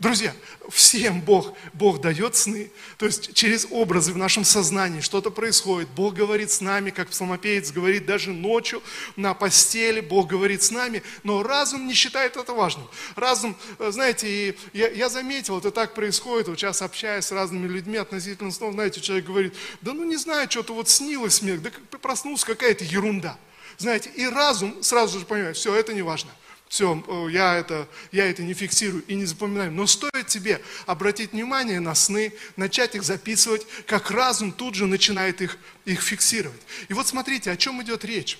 Друзья, 0.00 0.34
всем 0.70 1.20
Бог, 1.20 1.52
Бог 1.74 2.00
дает 2.00 2.34
сны. 2.34 2.70
То 2.96 3.04
есть 3.04 3.34
через 3.34 3.66
образы 3.70 4.14
в 4.14 4.16
нашем 4.16 4.44
сознании 4.44 5.02
что-то 5.02 5.30
происходит. 5.30 5.90
Бог 5.90 6.14
говорит 6.14 6.50
с 6.50 6.62
нами, 6.62 6.88
как 6.88 7.10
псалмопеец 7.10 7.70
говорит, 7.70 8.06
даже 8.06 8.30
ночью 8.30 8.82
на 9.16 9.34
постели 9.34 10.00
Бог 10.00 10.26
говорит 10.26 10.62
с 10.62 10.70
нами. 10.70 11.02
Но 11.22 11.42
разум 11.42 11.86
не 11.86 11.92
считает 11.92 12.38
это 12.38 12.54
важным. 12.54 12.88
Разум, 13.14 13.54
э, 13.78 13.90
знаете, 13.90 14.26
и 14.26 14.58
я, 14.72 14.88
я 14.88 15.10
заметил, 15.10 15.58
это 15.58 15.70
так 15.70 15.92
происходит. 15.92 16.48
Вот 16.48 16.58
сейчас 16.58 16.80
общаясь 16.80 17.26
с 17.26 17.32
разными 17.32 17.68
людьми 17.68 17.98
относительно 17.98 18.52
снов, 18.52 18.72
знаете, 18.72 19.02
человек 19.02 19.26
говорит, 19.26 19.54
да 19.82 19.92
ну 19.92 20.04
не 20.04 20.16
знаю, 20.16 20.50
что-то 20.50 20.72
вот 20.72 20.88
снилось 20.88 21.42
мне, 21.42 21.58
да 21.58 21.70
проснулся 22.00 22.46
какая-то 22.46 22.84
ерунда. 22.84 23.36
Знаете, 23.76 24.10
и 24.16 24.24
разум 24.26 24.82
сразу 24.82 25.18
же 25.18 25.26
понимает, 25.26 25.58
все, 25.58 25.74
это 25.74 25.92
не 25.92 26.00
важно. 26.00 26.30
Все, 26.70 27.28
я 27.32 27.56
это, 27.56 27.88
я 28.12 28.30
это 28.30 28.44
не 28.44 28.54
фиксирую 28.54 29.02
и 29.08 29.16
не 29.16 29.24
запоминаю. 29.24 29.72
Но 29.72 29.88
стоит 29.88 30.28
тебе 30.28 30.62
обратить 30.86 31.32
внимание 31.32 31.80
на 31.80 31.96
сны, 31.96 32.32
начать 32.54 32.94
их 32.94 33.02
записывать, 33.02 33.66
как 33.88 34.12
разум 34.12 34.52
тут 34.52 34.76
же 34.76 34.86
начинает 34.86 35.40
их, 35.40 35.58
их 35.84 36.00
фиксировать. 36.00 36.60
И 36.88 36.94
вот 36.94 37.08
смотрите, 37.08 37.50
о 37.50 37.56
чем 37.56 37.82
идет 37.82 38.04
речь. 38.04 38.38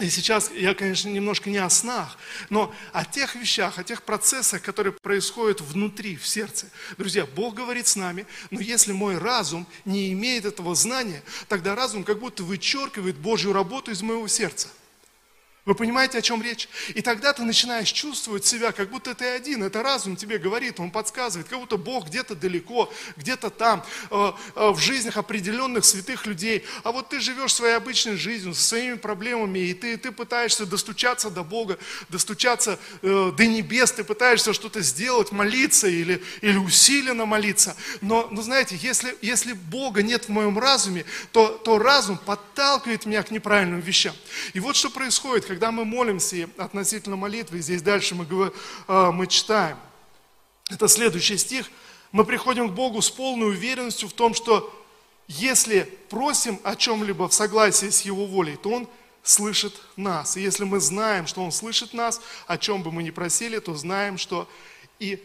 И 0.00 0.10
сейчас 0.10 0.50
я, 0.56 0.74
конечно, 0.74 1.08
немножко 1.08 1.48
не 1.48 1.58
о 1.58 1.70
снах, 1.70 2.18
но 2.50 2.74
о 2.92 3.04
тех 3.04 3.36
вещах, 3.36 3.78
о 3.78 3.84
тех 3.84 4.02
процессах, 4.02 4.60
которые 4.60 4.92
происходят 4.92 5.60
внутри, 5.60 6.16
в 6.16 6.26
сердце. 6.26 6.66
Друзья, 6.98 7.26
Бог 7.26 7.54
говорит 7.54 7.86
с 7.86 7.94
нами, 7.94 8.26
но 8.50 8.58
если 8.58 8.90
мой 8.90 9.18
разум 9.18 9.68
не 9.84 10.12
имеет 10.12 10.46
этого 10.46 10.74
знания, 10.74 11.22
тогда 11.46 11.76
разум 11.76 12.02
как 12.02 12.18
будто 12.18 12.42
вычеркивает 12.42 13.14
Божью 13.14 13.52
работу 13.52 13.92
из 13.92 14.02
моего 14.02 14.26
сердца. 14.26 14.66
Вы 15.66 15.74
понимаете, 15.74 16.18
о 16.18 16.22
чем 16.22 16.42
речь? 16.42 16.68
И 16.94 17.02
тогда 17.02 17.32
ты 17.32 17.42
начинаешь 17.42 17.90
чувствовать 17.90 18.46
себя, 18.46 18.70
как 18.70 18.88
будто 18.88 19.16
ты 19.16 19.24
один. 19.24 19.64
Это 19.64 19.82
разум 19.82 20.14
тебе 20.14 20.38
говорит, 20.38 20.78
он 20.78 20.92
подсказывает, 20.92 21.48
как 21.48 21.58
будто 21.58 21.76
Бог 21.76 22.06
где-то 22.06 22.36
далеко, 22.36 22.88
где-то 23.16 23.50
там, 23.50 23.84
э, 24.12 24.32
э, 24.54 24.70
в 24.70 24.78
жизнях 24.78 25.16
определенных 25.16 25.84
святых 25.84 26.24
людей. 26.26 26.64
А 26.84 26.92
вот 26.92 27.08
ты 27.08 27.18
живешь 27.18 27.52
своей 27.52 27.74
обычной 27.74 28.14
жизнью, 28.14 28.54
со 28.54 28.62
своими 28.62 28.94
проблемами, 28.94 29.58
и 29.58 29.74
ты, 29.74 29.96
ты 29.96 30.12
пытаешься 30.12 30.66
достучаться 30.66 31.30
до 31.30 31.42
Бога, 31.42 31.78
достучаться 32.10 32.78
э, 33.02 33.32
до 33.36 33.46
небес, 33.46 33.90
ты 33.90 34.04
пытаешься 34.04 34.52
что-то 34.52 34.82
сделать, 34.82 35.32
молиться 35.32 35.88
или, 35.88 36.22
или 36.42 36.58
усиленно 36.58 37.26
молиться. 37.26 37.76
Но, 38.00 38.28
но 38.30 38.40
знаете, 38.40 38.78
если, 38.80 39.16
если 39.20 39.52
Бога 39.52 40.04
нет 40.04 40.26
в 40.26 40.28
моем 40.28 40.60
разуме, 40.60 41.04
то, 41.32 41.48
то 41.48 41.80
разум 41.80 42.18
подталкивает 42.18 43.04
меня 43.04 43.24
к 43.24 43.32
неправильным 43.32 43.80
вещам. 43.80 44.14
И 44.52 44.60
вот 44.60 44.76
что 44.76 44.90
происходит, 44.90 45.55
когда 45.56 45.72
мы 45.72 45.86
молимся 45.86 46.50
относительно 46.58 47.16
молитвы, 47.16 47.60
здесь 47.60 47.80
дальше 47.80 48.14
мы, 48.14 48.26
э, 48.88 49.10
мы 49.10 49.26
читаем, 49.26 49.78
это 50.68 50.86
следующий 50.86 51.38
стих, 51.38 51.70
мы 52.12 52.26
приходим 52.26 52.68
к 52.68 52.74
Богу 52.74 53.00
с 53.00 53.08
полной 53.08 53.48
уверенностью 53.48 54.06
в 54.10 54.12
том, 54.12 54.34
что 54.34 54.70
если 55.28 55.84
просим 56.10 56.60
о 56.62 56.76
чем-либо 56.76 57.26
в 57.30 57.32
согласии 57.32 57.88
с 57.88 58.02
Его 58.02 58.26
волей, 58.26 58.58
то 58.62 58.68
Он 58.68 58.86
слышит 59.22 59.72
нас. 59.96 60.36
И 60.36 60.42
если 60.42 60.64
мы 60.64 60.78
знаем, 60.78 61.26
что 61.26 61.42
Он 61.42 61.50
слышит 61.50 61.94
нас, 61.94 62.20
о 62.46 62.58
чем 62.58 62.82
бы 62.82 62.92
мы 62.92 63.02
ни 63.02 63.10
просили, 63.10 63.58
то 63.58 63.74
знаем, 63.74 64.18
что 64.18 64.46
и 64.98 65.24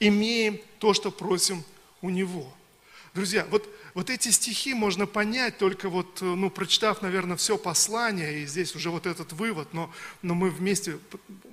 имеем 0.00 0.60
то, 0.80 0.92
что 0.92 1.10
просим 1.10 1.64
у 2.02 2.10
Него. 2.10 2.52
Друзья, 3.14 3.46
вот 3.50 3.68
вот 3.94 4.08
эти 4.08 4.30
стихи 4.30 4.72
можно 4.72 5.06
понять 5.06 5.58
только 5.58 5.90
вот, 5.90 6.22
э, 6.22 6.24
ну, 6.24 6.48
прочитав, 6.50 7.02
наверное, 7.02 7.36
все 7.36 7.58
послание, 7.58 8.40
и 8.40 8.46
здесь 8.46 8.74
уже 8.74 8.88
вот 8.88 9.06
этот 9.06 9.32
вывод, 9.34 9.74
но, 9.74 9.92
но 10.22 10.34
мы 10.34 10.48
вместе 10.48 10.98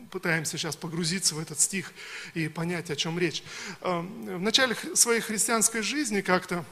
пытаемся 0.10 0.58
сейчас 0.58 0.78
погрузиться 0.78 1.36
в 1.36 1.40
этот 1.40 1.60
стих 1.60 1.92
и 2.34 2.48
понять, 2.48 2.90
о 2.90 2.96
чем 2.96 3.20
речь. 3.20 3.44
Эм, 3.82 4.38
в 4.38 4.42
начале 4.42 4.76
своей 4.94 5.20
христианской 5.20 5.82
жизни 5.82 6.22
как-то 6.22 6.64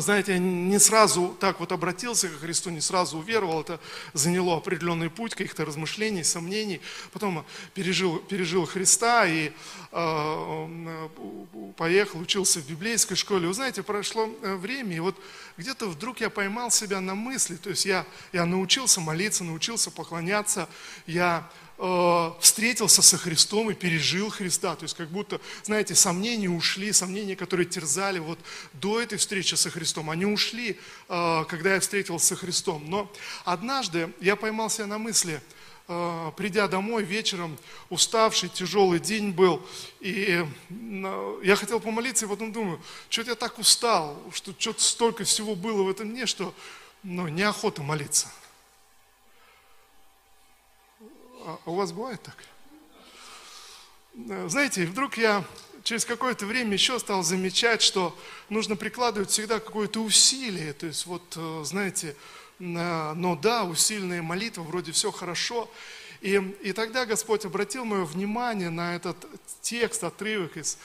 знаете, 0.00 0.32
я 0.32 0.38
не 0.38 0.78
сразу 0.78 1.36
так 1.40 1.60
вот 1.60 1.72
обратился 1.72 2.28
к 2.28 2.40
Христу, 2.40 2.70
не 2.70 2.80
сразу 2.80 3.18
уверовал, 3.18 3.60
это 3.60 3.80
заняло 4.12 4.56
определенный 4.56 5.10
путь 5.10 5.34
каких-то 5.34 5.64
размышлений, 5.64 6.24
сомнений. 6.24 6.80
Потом 7.12 7.44
пережил, 7.74 8.18
пережил 8.18 8.66
Христа 8.66 9.26
и 9.26 9.52
э, 9.92 11.08
поехал, 11.76 12.20
учился 12.20 12.60
в 12.60 12.68
библейской 12.68 13.14
школе. 13.14 13.48
Вы 13.48 13.54
знаете, 13.54 13.82
прошло 13.82 14.28
э, 14.42 14.56
время, 14.56 14.96
и 14.96 15.00
вот 15.00 15.16
где-то 15.56 15.86
вдруг 15.86 16.20
я 16.20 16.30
поймал 16.30 16.70
себя 16.70 17.00
на 17.00 17.14
мысли, 17.14 17.56
то 17.56 17.70
есть 17.70 17.84
я, 17.84 18.06
я 18.32 18.46
научился 18.46 19.00
молиться, 19.00 19.44
научился 19.44 19.90
поклоняться, 19.90 20.68
я 21.06 21.48
Э, 21.80 22.32
встретился 22.40 23.02
со 23.02 23.16
Христом 23.16 23.70
и 23.70 23.74
пережил 23.74 24.30
Христа. 24.30 24.74
То 24.74 24.82
есть 24.82 24.96
как 24.96 25.08
будто, 25.10 25.40
знаете, 25.62 25.94
сомнения 25.94 26.50
ушли, 26.50 26.92
сомнения, 26.92 27.36
которые 27.36 27.66
терзали 27.66 28.18
вот 28.18 28.40
до 28.72 29.00
этой 29.00 29.16
встречи 29.16 29.54
со 29.54 29.70
Христом, 29.70 30.10
они 30.10 30.24
ушли, 30.26 30.76
э, 31.08 31.44
когда 31.48 31.74
я 31.74 31.80
встретился 31.80 32.26
со 32.26 32.36
Христом. 32.36 32.82
Но 32.90 33.08
однажды 33.44 34.12
я 34.20 34.34
поймал 34.34 34.70
себя 34.70 34.86
на 34.86 34.98
мысли, 34.98 35.40
э, 35.86 36.32
придя 36.36 36.66
домой 36.66 37.04
вечером, 37.04 37.56
уставший, 37.90 38.48
тяжелый 38.48 38.98
день 38.98 39.30
был, 39.30 39.64
и 40.00 40.44
я 41.44 41.54
хотел 41.54 41.78
помолиться, 41.78 42.26
и 42.26 42.28
потом 42.28 42.52
думаю, 42.52 42.80
что-то 43.08 43.30
я 43.30 43.36
так 43.36 43.56
устал, 43.56 44.20
что 44.34 44.52
что-то 44.58 44.82
столько 44.82 45.22
всего 45.22 45.54
было 45.54 45.84
в 45.84 45.90
этом 45.90 46.10
дне, 46.10 46.26
что 46.26 46.52
ну, 47.04 47.28
неохота 47.28 47.84
молиться. 47.84 48.26
А 51.48 51.70
у 51.70 51.74
вас 51.76 51.92
бывает 51.92 52.22
так? 52.22 52.36
Э, 54.28 54.48
знаете, 54.50 54.84
вдруг 54.84 55.16
я 55.16 55.42
через 55.82 56.04
какое-то 56.04 56.44
время 56.44 56.74
еще 56.74 56.98
стал 56.98 57.22
замечать, 57.22 57.80
что 57.80 58.14
нужно 58.50 58.76
прикладывать 58.76 59.30
всегда 59.30 59.58
какое-то 59.58 60.00
усилие. 60.00 60.74
То 60.74 60.86
есть 60.86 61.06
вот, 61.06 61.22
э, 61.36 61.62
знаете, 61.64 62.14
но 62.58 63.38
да, 63.40 63.64
усиленная 63.64 64.20
молитва, 64.20 64.62
вроде 64.62 64.92
все 64.92 65.10
хорошо. 65.12 65.70
И, 66.20 66.34
и 66.62 66.72
тогда 66.72 67.06
Господь 67.06 67.44
обратил 67.44 67.84
мое 67.84 68.04
внимание 68.04 68.68
на 68.68 68.96
этот 68.96 69.16
текст, 69.62 70.02
отрывок 70.02 70.56
из 70.56 70.76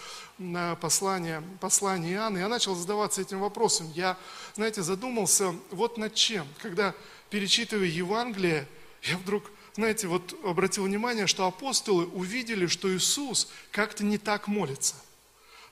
послания, 0.79 1.43
послания 1.59 2.13
Иоанна. 2.13 2.37
Я 2.37 2.47
начал 2.47 2.75
задаваться 2.75 3.21
этим 3.21 3.39
вопросом. 3.39 3.91
Я, 3.95 4.17
знаете, 4.53 4.83
задумался 4.83 5.55
вот 5.71 5.97
над 5.97 6.13
чем. 6.13 6.47
Когда 6.61 6.93
перечитываю 7.31 7.91
Евангелие, 7.91 8.67
я 9.01 9.17
вдруг 9.17 9.43
знаете, 9.75 10.07
вот 10.07 10.39
обратил 10.43 10.83
внимание, 10.83 11.27
что 11.27 11.47
апостолы 11.47 12.05
увидели, 12.05 12.67
что 12.67 12.93
Иисус 12.95 13.49
как-то 13.71 14.03
не 14.03 14.17
так 14.17 14.47
молится. 14.47 14.95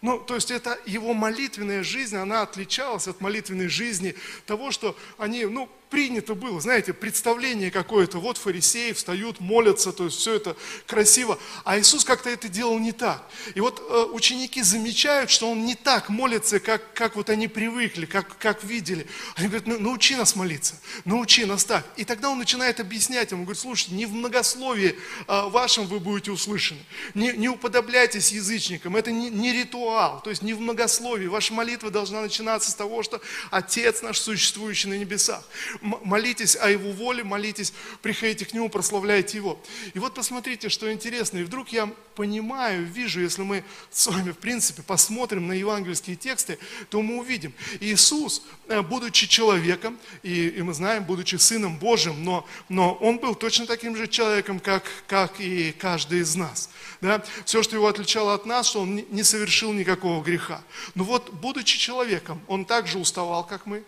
Ну, 0.01 0.19
то 0.19 0.33
есть 0.33 0.49
это 0.49 0.79
его 0.85 1.13
молитвенная 1.13 1.83
жизнь, 1.83 2.15
она 2.15 2.41
отличалась 2.41 3.07
от 3.07 3.21
молитвенной 3.21 3.67
жизни 3.67 4.15
того, 4.47 4.71
что 4.71 4.97
они, 5.19 5.45
ну, 5.45 5.69
принято 5.91 6.35
было, 6.35 6.59
знаете, 6.61 6.93
представление 6.93 7.69
какое-то, 7.69 8.17
вот 8.17 8.37
фарисеи 8.37 8.93
встают, 8.93 9.41
молятся, 9.41 9.91
то 9.91 10.05
есть 10.05 10.17
все 10.17 10.35
это 10.35 10.55
красиво, 10.87 11.37
а 11.65 11.77
Иисус 11.77 12.05
как-то 12.05 12.29
это 12.29 12.47
делал 12.47 12.79
не 12.79 12.93
так. 12.93 13.21
И 13.53 13.59
вот 13.59 13.85
э, 13.87 14.05
ученики 14.13 14.63
замечают, 14.63 15.29
что 15.29 15.51
Он 15.51 15.65
не 15.65 15.75
так 15.75 16.09
молится, 16.09 16.59
как, 16.61 16.93
как 16.93 17.17
вот 17.17 17.29
они 17.29 17.49
привыкли, 17.49 18.05
как, 18.05 18.37
как 18.37 18.63
видели. 18.63 19.05
Они 19.35 19.49
говорят, 19.49 19.67
ну, 19.67 19.79
научи 19.79 20.15
нас 20.15 20.35
молиться, 20.35 20.75
научи 21.03 21.43
нас 21.43 21.65
так. 21.65 21.85
И 21.97 22.05
тогда 22.05 22.29
Он 22.29 22.39
начинает 22.39 22.79
объяснять 22.79 23.33
им, 23.33 23.39
Он 23.39 23.43
говорит, 23.43 23.61
слушайте, 23.61 23.93
не 23.93 24.05
в 24.05 24.13
многословии 24.13 24.97
э, 25.27 25.49
вашем 25.49 25.87
вы 25.87 25.99
будете 25.99 26.31
услышаны, 26.31 26.79
не, 27.13 27.33
не 27.33 27.49
уподобляйтесь 27.49 28.31
язычникам, 28.31 28.95
это 28.95 29.11
не, 29.11 29.29
не 29.29 29.51
ритуал, 29.51 30.21
то 30.21 30.29
есть 30.29 30.41
не 30.41 30.53
в 30.53 30.61
многословии. 30.61 31.27
Ваша 31.27 31.53
молитва 31.53 31.91
должна 31.91 32.21
начинаться 32.21 32.71
с 32.71 32.75
того, 32.75 33.03
что 33.03 33.21
Отец 33.49 34.01
наш, 34.01 34.19
существующий 34.19 34.87
на 34.87 34.97
небесах 34.97 35.43
молитесь 35.81 36.55
о 36.55 36.69
Его 36.69 36.91
воле, 36.91 37.23
молитесь, 37.23 37.73
приходите 38.01 38.45
к 38.45 38.53
Нему, 38.53 38.69
прославляйте 38.69 39.37
Его. 39.37 39.59
И 39.93 39.99
вот 39.99 40.13
посмотрите, 40.13 40.69
что 40.69 40.91
интересно. 40.91 41.39
И 41.39 41.43
вдруг 41.43 41.69
я 41.69 41.89
понимаю, 42.15 42.85
вижу, 42.85 43.21
если 43.21 43.41
мы 43.41 43.63
с 43.89 44.07
вами, 44.07 44.31
в 44.31 44.37
принципе, 44.37 44.81
посмотрим 44.81 45.47
на 45.47 45.53
евангельские 45.53 46.15
тексты, 46.15 46.59
то 46.89 47.01
мы 47.01 47.19
увидим. 47.19 47.53
Иисус, 47.79 48.43
э, 48.67 48.81
будучи 48.81 49.27
человеком, 49.27 49.97
и, 50.23 50.49
и 50.49 50.61
мы 50.61 50.73
знаем, 50.73 51.03
будучи 51.03 51.35
Сыном 51.35 51.77
Божьим, 51.77 52.23
но, 52.23 52.45
но 52.69 52.93
Он 52.93 53.17
был 53.17 53.35
точно 53.35 53.65
таким 53.65 53.95
же 53.95 54.07
человеком, 54.07 54.59
как, 54.59 54.83
как 55.07 55.39
и 55.39 55.71
каждый 55.71 56.19
из 56.19 56.35
нас. 56.35 56.69
Да? 57.01 57.23
Все, 57.45 57.63
что 57.63 57.75
Его 57.75 57.87
отличало 57.87 58.33
от 58.33 58.45
нас, 58.45 58.67
что 58.67 58.81
Он 58.81 58.95
не 58.95 59.23
совершил 59.23 59.73
никакого 59.73 60.23
греха. 60.23 60.61
Но 60.95 61.03
вот, 61.03 61.31
будучи 61.33 61.77
человеком, 61.77 62.41
Он 62.47 62.65
также 62.65 62.99
уставал, 62.99 63.45
как 63.45 63.65
мы, 63.65 63.83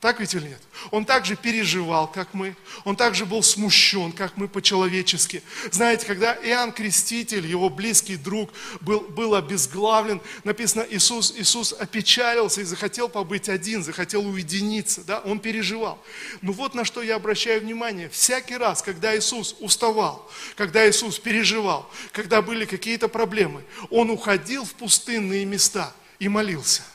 Так 0.00 0.20
ведь 0.20 0.32
или 0.34 0.48
нет? 0.48 0.60
Он 0.92 1.04
также 1.04 1.34
переживал, 1.34 2.06
как 2.06 2.32
мы. 2.32 2.54
Он 2.84 2.94
также 2.94 3.26
был 3.26 3.42
смущен, 3.42 4.12
как 4.12 4.36
мы 4.36 4.46
по-человечески. 4.46 5.42
Знаете, 5.72 6.06
когда 6.06 6.34
Иоанн 6.34 6.70
Креститель, 6.70 7.44
его 7.44 7.68
близкий 7.68 8.16
друг, 8.16 8.52
был, 8.80 9.00
был 9.00 9.34
обезглавлен, 9.34 10.20
написано, 10.44 10.86
Иисус, 10.88 11.34
Иисус 11.36 11.72
опечалился 11.72 12.60
и 12.60 12.64
захотел 12.64 13.08
побыть 13.08 13.48
один, 13.48 13.82
захотел 13.82 14.24
уединиться. 14.24 15.02
Да? 15.02 15.18
Он 15.20 15.40
переживал. 15.40 16.00
Но 16.42 16.52
вот 16.52 16.74
на 16.74 16.84
что 16.84 17.02
я 17.02 17.16
обращаю 17.16 17.60
внимание. 17.60 18.08
Всякий 18.08 18.56
раз, 18.56 18.82
когда 18.82 19.18
Иисус 19.18 19.56
уставал, 19.58 20.30
когда 20.54 20.88
Иисус 20.88 21.18
переживал, 21.18 21.90
когда 22.12 22.40
были 22.40 22.66
какие-то 22.66 23.08
проблемы, 23.08 23.64
Он 23.90 24.10
уходил 24.10 24.64
в 24.64 24.74
пустынные 24.74 25.44
места 25.44 25.92
и 26.20 26.28
молился– 26.28 26.82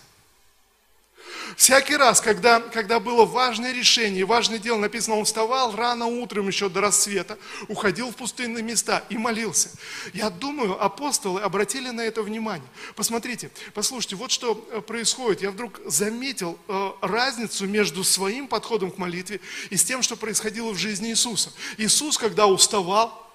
Всякий 1.57 1.95
раз, 1.95 2.21
когда, 2.21 2.59
когда 2.59 2.99
было 2.99 3.25
важное 3.25 3.73
решение, 3.73 4.25
важное 4.25 4.59
дело, 4.59 4.77
написано, 4.77 5.17
он 5.17 5.25
вставал 5.25 5.75
рано 5.75 6.05
утром 6.05 6.47
еще 6.47 6.69
до 6.69 6.81
рассвета, 6.81 7.37
уходил 7.67 8.11
в 8.11 8.15
пустынные 8.15 8.63
места 8.63 9.03
и 9.09 9.17
молился. 9.17 9.69
Я 10.13 10.29
думаю, 10.29 10.83
апостолы 10.83 11.41
обратили 11.41 11.89
на 11.89 12.01
это 12.01 12.23
внимание. 12.23 12.67
Посмотрите, 12.95 13.51
послушайте, 13.73 14.15
вот 14.15 14.31
что 14.31 14.67
э, 14.71 14.81
происходит. 14.81 15.41
Я 15.41 15.51
вдруг 15.51 15.79
заметил 15.85 16.57
э, 16.67 16.91
разницу 17.01 17.67
между 17.67 18.03
своим 18.03 18.47
подходом 18.47 18.89
к 18.89 18.97
молитве 18.97 19.39
и 19.69 19.77
с 19.77 19.83
тем, 19.83 20.01
что 20.01 20.15
происходило 20.15 20.71
в 20.71 20.77
жизни 20.77 21.09
Иисуса. 21.09 21.51
Иисус, 21.77 22.17
когда 22.17 22.47
уставал, 22.47 23.31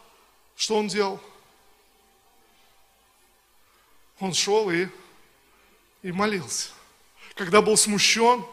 что 0.57 0.77
он 0.77 0.89
делал? 0.89 1.21
Он 4.19 4.35
шел 4.35 4.71
и, 4.71 4.89
и 6.03 6.11
молился 6.11 6.71
когда 7.39 7.63
был 7.63 7.77
смущен, 7.77 8.45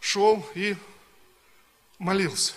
шел 0.00 0.44
и 0.54 0.74
молился. 1.98 2.54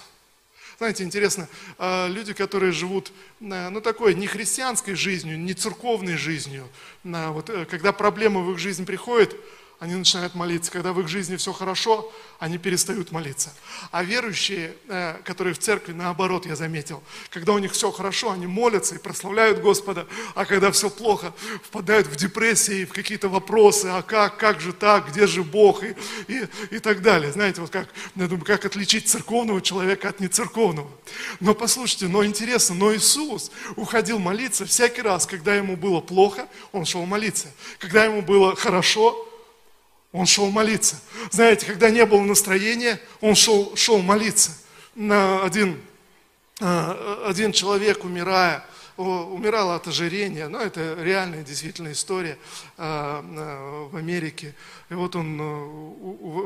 Знаете, 0.77 1.03
интересно, 1.03 1.47
а, 1.77 2.07
люди, 2.07 2.33
которые 2.33 2.71
живут, 2.71 3.11
э, 3.39 3.69
ну, 3.69 3.81
такой 3.81 4.13
не 4.13 4.25
христианской 4.25 4.95
жизнью, 4.95 5.39
не 5.39 5.53
церковной 5.53 6.15
жизнью, 6.17 6.67
вот, 7.03 7.49
э, 7.49 7.65
когда 7.65 7.91
проблемы 7.91 8.43
в 8.43 8.51
их 8.51 8.57
жизнь 8.57 8.85
приходят, 8.85 9.35
они 9.79 9.95
начинают 9.95 10.35
молиться. 10.35 10.71
Когда 10.71 10.93
в 10.93 11.01
их 11.01 11.07
жизни 11.07 11.35
все 11.35 11.51
хорошо, 11.51 12.11
они 12.39 12.57
перестают 12.57 13.11
молиться. 13.11 13.53
А 13.91 14.03
верующие, 14.03 14.75
э, 14.87 15.15
которые 15.23 15.53
в 15.53 15.59
церкви, 15.59 15.91
наоборот, 15.91 16.45
я 16.45 16.55
заметил, 16.55 17.03
когда 17.29 17.53
у 17.53 17.59
них 17.59 17.73
все 17.73 17.91
хорошо, 17.91 18.31
они 18.31 18.47
молятся 18.47 18.95
и 18.95 18.97
прославляют 18.97 19.61
Господа, 19.61 20.07
а 20.33 20.45
когда 20.45 20.71
все 20.71 20.89
плохо, 20.89 21.33
впадают 21.63 22.07
в 22.07 22.15
депрессии, 22.15 22.85
в 22.85 22.93
какие-то 22.93 23.27
вопросы, 23.27 23.87
а 23.87 24.01
как, 24.01 24.37
как 24.37 24.61
же 24.61 24.71
так, 24.71 25.09
где 25.09 25.27
же 25.27 25.43
Бог 25.43 25.83
и, 25.83 25.95
и, 26.27 26.47
и 26.71 26.79
так 26.79 27.01
далее. 27.01 27.31
Знаете, 27.31 27.59
вот 27.61 27.69
как, 27.69 27.89
я 28.15 28.27
думаю, 28.27 28.45
как 28.45 28.65
отличить 28.65 29.09
церковного 29.09 29.61
человека 29.61 30.09
от 30.09 30.21
нецерковного. 30.21 30.89
Но 31.41 31.53
послушайте, 31.53 32.07
но 32.07 32.23
интересно, 32.23 32.75
но 32.75 32.95
Иисус 32.95 33.51
уходил 33.75 34.19
молиться 34.19 34.65
всякий 34.65 35.01
раз, 35.01 35.25
когда 35.25 35.53
ему 35.53 35.75
было 35.75 35.99
плохо, 35.99 36.47
он 36.71 36.85
шел 36.85 37.05
молиться. 37.05 37.51
Когда 37.79 38.05
ему 38.05 38.21
было 38.21 38.55
хорошо, 38.55 39.31
он 40.15 40.25
шел 40.25 40.49
молиться. 40.49 40.95
Знаете, 41.31 41.65
когда 41.65 41.89
не 41.89 42.05
было 42.05 42.21
настроения, 42.21 42.99
он 43.19 43.35
шел, 43.35 43.75
шел 43.75 44.01
молиться. 44.01 44.51
На 44.95 45.43
один, 45.43 45.81
а, 46.61 47.25
один 47.27 47.51
человек, 47.51 48.05
умирая, 48.05 48.65
умирал 48.97 49.71
от 49.71 49.87
ожирения, 49.87 50.47
но 50.47 50.59
это 50.59 50.95
реальная 51.01 51.43
действительно 51.43 51.91
история 51.91 52.37
а, 52.77 53.23
а, 53.23 53.89
в 53.89 53.95
Америке. 53.95 54.55
И 54.89 54.93
вот 54.93 55.15
он, 55.15 55.37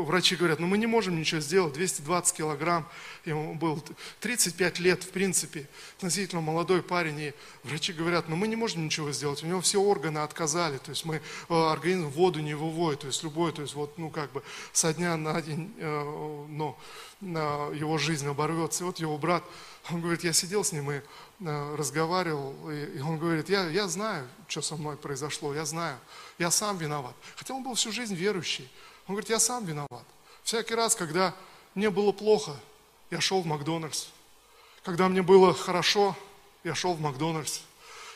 врачи 0.06 0.36
говорят, 0.36 0.60
ну 0.60 0.68
мы 0.68 0.78
не 0.78 0.88
можем 0.88 1.20
ничего 1.20 1.42
сделать, 1.42 1.74
220 1.74 2.36
килограмм, 2.36 2.88
ему 3.26 3.54
был 3.56 3.84
35 4.22 4.80
лет, 4.80 5.04
в 5.04 5.10
принципе, 5.10 5.68
относительно 5.98 6.42
молодой 6.42 6.82
парень, 6.82 7.20
и 7.20 7.34
врачи 7.64 7.94
говорят, 7.94 8.30
ну 8.30 8.36
мы 8.36 8.48
не 8.48 8.56
можем 8.56 8.86
ничего 8.86 9.12
сделать, 9.12 9.44
у 9.44 9.48
него 9.48 9.62
все 9.62 9.80
органы 9.80 10.20
отказали, 10.20 10.78
то 10.78 10.92
есть 10.92 11.06
мы 11.06 11.18
э, 11.50 11.54
организм 11.54 12.08
воду 12.10 12.40
не 12.40 12.54
выводит, 12.54 13.02
то 13.02 13.08
есть 13.08 13.24
любой, 13.24 13.52
то 13.52 13.62
есть 13.62 13.76
вот, 13.76 13.98
ну 13.98 14.10
как 14.10 14.32
бы 14.32 14.42
со 14.72 14.94
дня 14.94 15.18
на 15.18 15.42
день, 15.42 15.74
э, 15.78 16.46
но 16.50 16.80
его 17.22 17.98
жизнь 17.98 18.28
оборвется. 18.28 18.84
И 18.84 18.88
вот 18.88 19.00
его 19.00 19.18
брат, 19.18 19.44
он 19.92 20.02
говорит, 20.02 20.24
я 20.24 20.34
сидел 20.34 20.64
с 20.64 20.72
ним 20.72 20.92
и 20.92 20.96
э, 20.96 21.76
разговаривал, 21.76 22.54
и 22.72 23.00
он 23.02 23.18
говорит, 23.18 23.50
я, 23.50 23.68
я 23.68 23.88
знаю, 23.88 24.28
что 24.48 24.62
со 24.62 24.76
мной 24.76 24.98
произошло, 24.98 25.54
я 25.54 25.66
знаю, 25.66 25.98
я 26.38 26.50
сам 26.52 26.78
виноват. 26.78 27.16
Хотя 27.36 27.54
он 27.54 27.64
был 27.64 27.74
всю 27.74 27.92
жизнь 27.92 28.16
верующий. 28.16 28.70
Он 29.08 29.16
говорит, 29.16 29.30
я 29.30 29.40
сам 29.40 29.66
виноват. 29.66 30.06
Всякий 30.44 30.76
раз, 30.76 30.96
когда 30.96 31.36
мне 31.76 31.90
было 31.90 32.12
плохо, 32.12 32.56
я 33.12 33.20
шел 33.20 33.42
в 33.42 33.46
Макдональдс. 33.46 34.08
Когда 34.84 35.10
мне 35.10 35.22
было 35.22 35.54
хорошо, 35.54 36.16
я 36.64 36.76
шел 36.76 36.94
в 36.94 37.02
Макдональдс. 37.02 37.62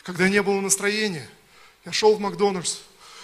Когда 0.03 0.29
не 0.29 0.41
было 0.41 0.60
настроения, 0.62 1.29
я 1.86 1.91
шел 1.91 2.15
в 2.15 2.19
Макдональдс. 2.19 2.79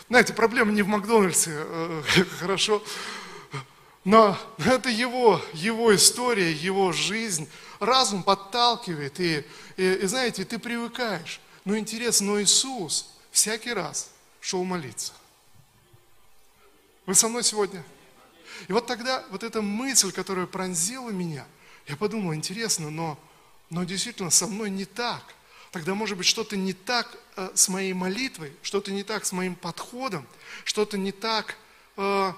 Знаете, 0.10 0.34
проблема 0.34 0.72
не 0.72 0.82
в 0.82 0.88
Макдональдсе, 0.88 1.52
э, 1.54 2.04
хорошо, 2.40 2.84
но 4.04 4.38
это 4.58 4.90
его, 4.90 5.42
его 5.54 5.96
история, 5.96 6.52
его 6.52 6.92
жизнь. 6.92 7.50
Разум 7.80 8.24
подталкивает, 8.24 9.20
и, 9.20 9.46
и, 9.78 9.94
и 9.94 10.06
знаете, 10.06 10.46
ты 10.46 10.60
привыкаешь. 10.60 11.40
Но 11.66 11.78
интересно, 11.78 12.28
но 12.28 12.42
Иисус 12.42 13.10
всякий 13.32 13.74
раз 13.74 14.10
шел 14.42 14.64
молиться. 14.64 15.14
Вы 17.06 17.16
со 17.16 17.28
мной 17.28 17.44
сегодня? 17.44 17.84
И 18.68 18.74
вот 18.74 18.86
тогда 18.88 19.24
вот 19.32 19.44
эта 19.44 19.62
мысль, 19.62 20.12
которая 20.12 20.46
пронзила 20.46 21.10
меня– 21.10 21.46
я 21.90 21.98
подумал, 21.98 22.36
интересно, 22.36 22.92
но, 22.92 23.18
но 23.72 23.84
действительно 23.84 24.30
со 24.30 24.46
мной 24.46 24.70
не 24.70 24.86
так. 24.86 25.24
Тогда, 25.72 25.96
может 25.96 26.20
быть, 26.20 26.28
что-то 26.28 26.56
не 26.56 26.74
так 26.74 27.18
э, 27.36 27.50
с 27.56 27.68
моей 27.68 27.94
молитвой, 27.94 28.54
что-то 28.62 28.92
не 28.92 29.04
так 29.04 29.26
с 29.26 29.32
моим 29.32 29.56
подходом, 29.56 30.28
что-то 30.66 31.00
не 31.00 31.12
так, 31.12 31.56
э, 31.98 32.34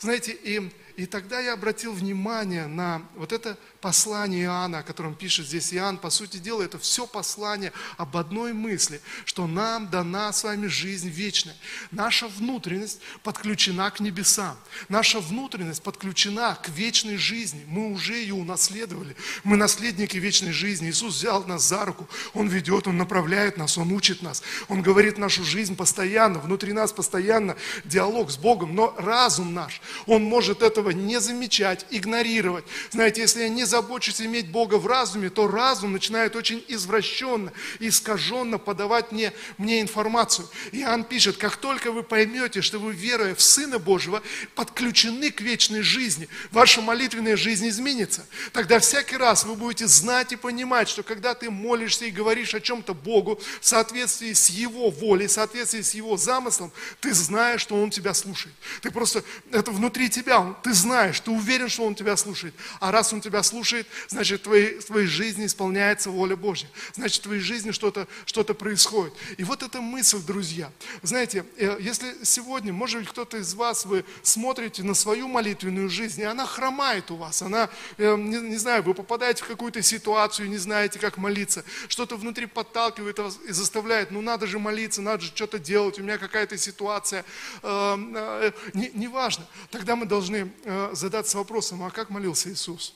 знаете, 0.00 0.32
и 0.32 0.72
и 0.96 1.04
тогда 1.04 1.40
я 1.40 1.52
обратил 1.52 1.92
внимание 1.92 2.66
на 2.66 3.02
вот 3.16 3.32
это 3.32 3.58
послание 3.80 4.44
Иоанна, 4.44 4.78
о 4.78 4.82
котором 4.82 5.14
пишет 5.14 5.46
здесь 5.46 5.72
Иоанн. 5.74 5.98
По 5.98 6.08
сути 6.08 6.38
дела, 6.38 6.62
это 6.62 6.78
все 6.78 7.06
послание 7.06 7.72
об 7.98 8.16
одной 8.16 8.52
мысли, 8.54 9.00
что 9.26 9.46
нам 9.46 9.90
дана 9.90 10.32
с 10.32 10.42
вами 10.42 10.66
жизнь 10.66 11.08
вечная. 11.08 11.54
Наша 11.90 12.28
внутренность 12.28 13.00
подключена 13.22 13.90
к 13.90 14.00
небесам. 14.00 14.56
Наша 14.88 15.20
внутренность 15.20 15.82
подключена 15.82 16.58
к 16.62 16.70
вечной 16.70 17.18
жизни. 17.18 17.64
Мы 17.68 17.92
уже 17.92 18.14
ее 18.14 18.34
унаследовали. 18.34 19.16
Мы 19.44 19.56
наследники 19.56 20.16
вечной 20.16 20.52
жизни. 20.52 20.88
Иисус 20.88 21.14
взял 21.14 21.44
нас 21.44 21.62
за 21.62 21.84
руку. 21.84 22.08
Он 22.32 22.48
ведет, 22.48 22.86
Он 22.86 22.96
направляет 22.96 23.58
нас, 23.58 23.76
Он 23.76 23.92
учит 23.92 24.22
нас. 24.22 24.42
Он 24.68 24.80
говорит 24.80 25.18
нашу 25.18 25.44
жизнь 25.44 25.76
постоянно. 25.76 26.38
Внутри 26.38 26.72
нас 26.72 26.90
постоянно 26.90 27.54
диалог 27.84 28.30
с 28.30 28.36
Богом. 28.38 28.74
Но 28.74 28.94
разум 28.96 29.52
наш, 29.52 29.80
он 30.06 30.24
может 30.24 30.62
этого 30.62 30.85
этого 30.86 30.90
не 30.90 31.20
замечать, 31.20 31.86
игнорировать. 31.90 32.64
Знаете, 32.90 33.22
если 33.22 33.42
я 33.42 33.48
не 33.48 33.64
забочусь 33.64 34.20
иметь 34.20 34.50
Бога 34.50 34.76
в 34.76 34.86
разуме, 34.86 35.30
то 35.30 35.48
разум 35.48 35.92
начинает 35.92 36.36
очень 36.36 36.64
извращенно, 36.68 37.52
искаженно 37.80 38.58
подавать 38.58 39.12
мне, 39.12 39.32
мне 39.58 39.80
информацию. 39.80 40.48
Иоанн 40.72 41.04
пишет, 41.04 41.36
как 41.36 41.56
только 41.56 41.92
вы 41.92 42.02
поймете, 42.02 42.62
что 42.62 42.78
вы, 42.78 42.92
веруя 42.92 43.34
в 43.34 43.42
Сына 43.42 43.78
Божьего, 43.78 44.22
подключены 44.54 45.30
к 45.30 45.40
вечной 45.40 45.82
жизни, 45.82 46.28
ваша 46.50 46.80
молитвенная 46.80 47.36
жизнь 47.36 47.68
изменится. 47.68 48.26
Тогда 48.52 48.78
всякий 48.78 49.16
раз 49.16 49.44
вы 49.44 49.54
будете 49.54 49.86
знать 49.86 50.32
и 50.32 50.36
понимать, 50.36 50.88
что 50.88 51.02
когда 51.02 51.34
ты 51.34 51.50
молишься 51.50 52.04
и 52.04 52.10
говоришь 52.10 52.54
о 52.54 52.60
чем-то 52.60 52.94
Богу 52.94 53.40
в 53.60 53.66
соответствии 53.66 54.32
с 54.32 54.48
Его 54.50 54.90
волей, 54.90 55.26
в 55.26 55.32
соответствии 55.32 55.82
с 55.82 55.94
Его 55.94 56.16
замыслом, 56.16 56.72
ты 57.00 57.12
знаешь, 57.12 57.60
что 57.60 57.80
Он 57.80 57.90
тебя 57.90 58.14
слушает. 58.14 58.54
Ты 58.82 58.90
просто, 58.90 59.22
это 59.50 59.70
внутри 59.70 60.08
тебя, 60.08 60.54
ты 60.62 60.72
знаешь, 60.76 61.20
ты 61.20 61.30
уверен, 61.30 61.68
что 61.68 61.84
Он 61.84 61.94
тебя 61.94 62.16
слушает. 62.16 62.54
А 62.80 62.92
раз 62.92 63.12
Он 63.12 63.20
тебя 63.20 63.42
слушает, 63.42 63.86
значит, 64.08 64.40
в 64.40 64.44
твоей, 64.44 64.78
в 64.78 64.84
твоей 64.86 65.06
жизни 65.06 65.46
исполняется 65.46 66.10
воля 66.10 66.36
Божья. 66.36 66.68
Значит, 66.94 67.20
в 67.20 67.24
твоей 67.24 67.40
жизни 67.40 67.72
что-то 67.72 68.06
что 68.24 68.44
происходит. 68.54 69.14
И 69.38 69.44
вот 69.44 69.62
эта 69.62 69.80
мысль, 69.80 70.18
друзья. 70.18 70.70
Знаете, 71.02 71.44
э, 71.56 71.76
если 71.80 72.14
сегодня, 72.22 72.72
может 72.72 73.00
быть, 73.00 73.08
кто-то 73.08 73.38
из 73.38 73.54
вас, 73.54 73.84
вы 73.84 74.04
смотрите 74.22 74.82
на 74.82 74.94
свою 74.94 75.28
молитвенную 75.28 75.88
жизнь, 75.88 76.20
и 76.20 76.24
она 76.24 76.46
хромает 76.46 77.10
у 77.10 77.16
вас, 77.16 77.42
она, 77.42 77.68
э, 77.98 78.16
не, 78.16 78.38
не 78.38 78.56
знаю, 78.56 78.82
вы 78.82 78.94
попадаете 78.94 79.44
в 79.44 79.46
какую-то 79.46 79.82
ситуацию, 79.82 80.48
не 80.48 80.58
знаете, 80.58 80.98
как 80.98 81.16
молиться, 81.16 81.64
что-то 81.88 82.16
внутри 82.16 82.46
подталкивает 82.46 83.18
вас 83.18 83.38
и 83.48 83.52
заставляет, 83.52 84.10
ну 84.10 84.20
надо 84.20 84.46
же 84.46 84.58
молиться, 84.58 85.02
надо 85.02 85.22
же 85.22 85.28
что-то 85.28 85.58
делать, 85.58 85.98
у 85.98 86.02
меня 86.02 86.18
какая-то 86.18 86.56
ситуация, 86.58 87.24
э, 87.62 88.52
неважно. 88.74 89.44
Не 89.44 89.68
Тогда 89.70 89.96
мы 89.96 90.06
должны 90.06 90.50
задаться 90.92 91.38
вопросом, 91.38 91.82
а 91.84 91.90
как 91.90 92.10
молился 92.10 92.50
Иисус? 92.50 92.94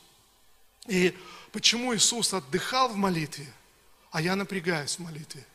И 0.88 1.16
почему 1.52 1.94
Иисус 1.94 2.34
отдыхал 2.34 2.88
в 2.88 2.96
молитве, 2.96 3.46
а 4.10 4.20
я 4.20 4.34
напрягаюсь 4.34 4.96
в 4.96 4.98
молитве? 4.98 5.46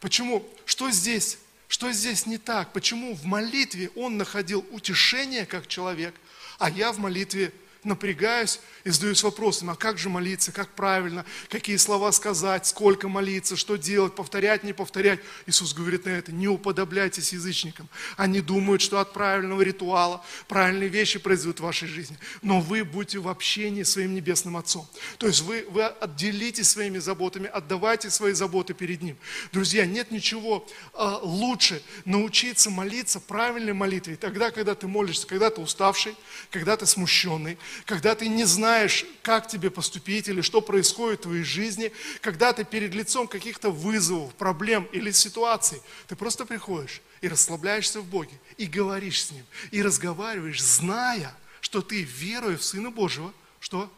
Почему? 0.00 0.48
Что 0.64 0.90
здесь? 0.90 1.38
Что 1.68 1.92
здесь 1.92 2.26
не 2.26 2.38
так? 2.38 2.72
Почему 2.72 3.14
в 3.14 3.24
молитве 3.24 3.90
он 3.96 4.16
находил 4.16 4.64
утешение 4.70 5.44
как 5.44 5.66
человек, 5.66 6.14
а 6.58 6.70
я 6.70 6.92
в 6.92 6.98
молитве 6.98 7.52
напрягаюсь 7.84 8.60
и 8.84 8.90
задаюсь 8.90 9.22
вопросом, 9.22 9.70
а 9.70 9.74
как 9.74 9.98
же 9.98 10.08
молиться, 10.08 10.52
как 10.52 10.68
правильно, 10.74 11.24
какие 11.48 11.76
слова 11.76 12.12
сказать, 12.12 12.66
сколько 12.66 13.08
молиться, 13.08 13.56
что 13.56 13.76
делать, 13.76 14.14
повторять, 14.14 14.64
не 14.64 14.72
повторять. 14.72 15.20
Иисус 15.46 15.72
говорит 15.74 16.04
на 16.04 16.10
это, 16.10 16.32
не 16.32 16.48
уподобляйтесь 16.48 17.32
язычникам. 17.32 17.88
Они 18.16 18.40
думают, 18.40 18.82
что 18.82 19.00
от 19.00 19.12
правильного 19.12 19.62
ритуала 19.62 20.24
правильные 20.48 20.88
вещи 20.88 21.18
произойдут 21.18 21.60
в 21.60 21.62
вашей 21.62 21.88
жизни. 21.88 22.18
Но 22.42 22.60
вы 22.60 22.84
будете 22.84 23.18
в 23.18 23.28
общении 23.28 23.82
с 23.82 23.92
своим 23.92 24.14
Небесным 24.14 24.56
Отцом. 24.56 24.86
То 25.18 25.26
есть 25.26 25.40
вы, 25.42 25.66
вы 25.70 25.84
отделитесь 25.84 26.68
своими 26.68 26.98
заботами, 26.98 27.48
отдавайте 27.48 28.10
свои 28.10 28.32
заботы 28.32 28.74
перед 28.74 29.02
Ним. 29.02 29.16
Друзья, 29.52 29.86
нет 29.86 30.10
ничего 30.10 30.66
э, 30.94 31.18
лучше 31.22 31.82
научиться 32.04 32.70
молиться 32.70 33.20
правильной 33.20 33.72
молитвой. 33.72 34.16
Тогда, 34.16 34.50
когда 34.50 34.74
ты 34.74 34.86
молишься, 34.88 35.26
когда 35.26 35.50
ты 35.50 35.60
уставший, 35.60 36.16
когда 36.50 36.76
ты 36.76 36.86
смущенный, 36.86 37.58
когда 37.86 38.14
ты 38.14 38.28
не 38.28 38.44
знаешь, 38.44 39.04
как 39.22 39.48
тебе 39.48 39.70
поступить 39.70 40.28
или 40.28 40.40
что 40.40 40.60
происходит 40.60 41.20
в 41.20 41.22
твоей 41.24 41.44
жизни, 41.44 41.92
когда 42.20 42.52
ты 42.52 42.64
перед 42.64 42.94
лицом 42.94 43.28
каких-то 43.28 43.70
вызовов, 43.70 44.34
проблем 44.34 44.88
или 44.92 45.10
ситуаций, 45.10 45.80
ты 46.08 46.16
просто 46.16 46.44
приходишь 46.44 47.00
и 47.20 47.28
расслабляешься 47.28 48.00
в 48.00 48.06
Боге, 48.06 48.38
и 48.56 48.66
говоришь 48.66 49.24
с 49.24 49.30
Ним, 49.30 49.44
и 49.70 49.82
разговариваешь, 49.82 50.62
зная, 50.62 51.34
что 51.60 51.82
ты, 51.82 52.02
веруя 52.02 52.56
в 52.56 52.64
Сына 52.64 52.90
Божьего, 52.90 53.32
что 53.60 53.90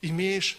имеешь 0.00 0.58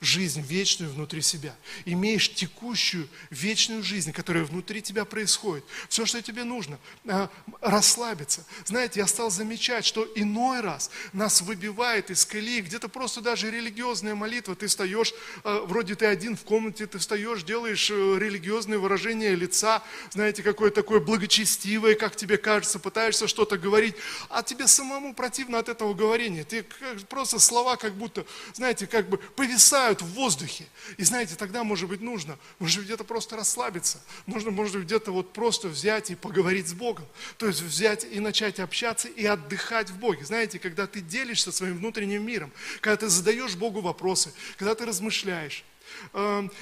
жизнь 0.00 0.40
вечную 0.40 0.90
внутри 0.90 1.20
себя. 1.20 1.54
Имеешь 1.84 2.32
текущую 2.32 3.06
вечную 3.28 3.82
жизнь, 3.82 4.12
которая 4.12 4.44
внутри 4.44 4.80
тебя 4.80 5.04
происходит. 5.04 5.62
Все, 5.90 6.06
что 6.06 6.22
тебе 6.22 6.44
нужно, 6.44 6.78
э, 7.04 7.28
расслабиться. 7.60 8.46
Знаете, 8.64 9.00
я 9.00 9.06
стал 9.06 9.30
замечать, 9.30 9.84
что 9.84 10.08
иной 10.14 10.62
раз 10.62 10.90
нас 11.12 11.42
выбивает 11.42 12.10
из 12.10 12.24
колеи, 12.24 12.62
где-то 12.62 12.88
просто 12.88 13.20
даже 13.20 13.50
религиозная 13.50 14.14
молитва. 14.14 14.54
Ты 14.54 14.68
встаешь, 14.68 15.12
э, 15.44 15.60
вроде 15.66 15.94
ты 15.94 16.06
один 16.06 16.34
в 16.34 16.44
комнате, 16.44 16.86
ты 16.86 16.98
встаешь, 16.98 17.42
делаешь 17.42 17.90
э, 17.90 18.18
религиозные 18.18 18.78
выражения 18.78 19.34
лица, 19.34 19.82
знаете, 20.12 20.42
какое 20.42 20.70
такое 20.70 21.00
благочестивое, 21.00 21.94
как 21.94 22.16
тебе 22.16 22.38
кажется, 22.38 22.78
пытаешься 22.78 23.28
что-то 23.28 23.58
говорить, 23.58 23.96
а 24.30 24.42
тебе 24.42 24.66
самому 24.66 25.14
противно 25.14 25.58
от 25.58 25.68
этого 25.68 25.92
говорения. 25.92 26.44
Ты 26.44 26.64
просто 27.10 27.38
слова 27.38 27.76
как 27.76 27.94
будто, 27.94 28.24
знаете, 28.54 28.86
как 28.86 29.10
бы 29.10 29.18
повисают 29.18 29.89
витают 29.90 30.02
в 30.02 30.14
воздухе. 30.14 30.64
И 30.96 31.04
знаете, 31.04 31.34
тогда, 31.36 31.64
может 31.64 31.88
быть, 31.88 32.00
нужно, 32.00 32.38
может 32.58 32.78
быть, 32.78 32.86
где-то 32.86 33.04
просто 33.04 33.36
расслабиться. 33.36 34.00
Нужно, 34.26 34.50
может 34.50 34.74
быть, 34.74 34.84
где-то 34.84 35.12
вот 35.12 35.32
просто 35.32 35.68
взять 35.68 36.10
и 36.10 36.14
поговорить 36.14 36.68
с 36.68 36.72
Богом. 36.72 37.04
То 37.38 37.46
есть 37.46 37.60
взять 37.62 38.04
и 38.04 38.20
начать 38.20 38.60
общаться 38.60 39.08
и 39.08 39.24
отдыхать 39.26 39.90
в 39.90 39.98
Боге. 39.98 40.24
Знаете, 40.24 40.58
когда 40.58 40.86
ты 40.86 41.00
делишься 41.00 41.52
своим 41.52 41.78
внутренним 41.78 42.24
миром, 42.24 42.52
когда 42.80 42.96
ты 42.96 43.08
задаешь 43.08 43.56
Богу 43.56 43.80
вопросы, 43.80 44.32
когда 44.56 44.74
ты 44.74 44.86
размышляешь, 44.86 45.64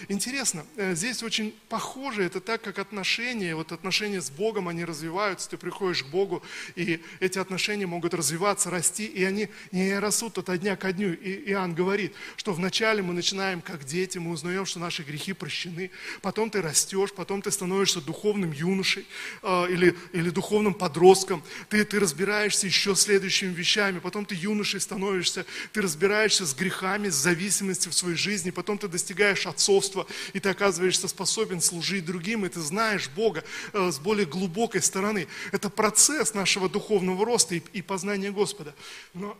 интересно, 0.09 0.67
э, 0.77 0.95
здесь 0.95 1.23
очень 1.23 1.55
похоже, 1.69 2.25
это 2.25 2.41
так, 2.41 2.63
как 2.63 2.79
отношения, 2.79 3.55
вот 3.55 3.73
отношения 3.73 4.21
с 4.21 4.31
Богом, 4.31 4.69
они 4.69 4.85
развиваются, 4.85 5.51
ты 5.51 5.57
приходишь 5.57 6.03
к 6.03 6.09
Богу, 6.09 6.43
и 6.75 7.01
эти 7.21 7.39
отношения 7.39 7.87
могут 7.87 8.15
развиваться, 8.15 8.71
расти, 8.71 9.07
и 9.07 9.25
они 9.25 9.49
не 9.73 9.99
растут 9.99 10.39
от 10.39 10.61
дня 10.61 10.77
ко 10.77 10.93
дню. 10.93 11.15
И 11.15 11.51
Иоанн 11.51 11.75
говорит, 11.75 12.15
что 12.37 12.53
вначале 12.53 13.03
мы 13.03 13.15
начинаем 13.15 13.61
как 13.61 13.85
дети, 13.85 14.19
мы 14.19 14.33
узнаем, 14.33 14.67
что 14.67 14.81
наши 14.81 15.03
грехи 15.03 15.33
прощены, 15.33 15.91
потом 16.21 16.51
ты 16.51 16.63
растешь, 16.63 17.13
потом 17.13 17.43
ты 17.43 17.51
становишься 17.51 18.01
духовным 18.01 18.53
юношей 18.53 19.07
э, 19.43 19.67
или, 19.71 19.97
или 20.13 20.31
духовным 20.31 20.75
подростком, 20.75 21.43
ты, 21.69 21.85
ты 21.85 22.01
разбираешься 22.01 22.67
еще 22.67 22.95
следующими 22.95 23.53
вещами, 23.53 23.99
потом 23.99 24.27
ты 24.27 24.35
юношей 24.35 24.81
становишься, 24.81 25.47
ты 25.73 25.83
разбираешься 25.83 26.47
с 26.47 26.55
грехами, 26.55 27.09
с 27.09 27.15
зависимостью 27.15 27.93
в 27.93 27.95
своей 27.95 28.17
жизни, 28.17 28.51
потом 28.51 28.79
ты 28.79 28.89
достигаешь 28.89 29.18
достигаешь 29.19 29.47
отцовства, 29.47 30.07
и 30.33 30.41
ты 30.41 30.49
оказываешься 30.51 31.09
способен 31.09 31.61
служить 31.61 32.05
другим, 32.05 32.45
и 32.45 32.49
ты 32.49 32.61
знаешь 32.61 33.09
Бога 33.09 33.43
э, 33.73 33.91
с 33.91 33.99
более 33.99 34.27
глубокой 34.27 34.81
стороны. 34.81 35.27
Это 35.51 35.71
процесс 35.71 36.35
нашего 36.35 36.69
духовного 36.69 37.25
роста 37.27 37.57
и, 37.57 37.63
и 37.73 37.83
познания 37.83 38.31
Господа. 38.31 38.75
Но 39.15 39.37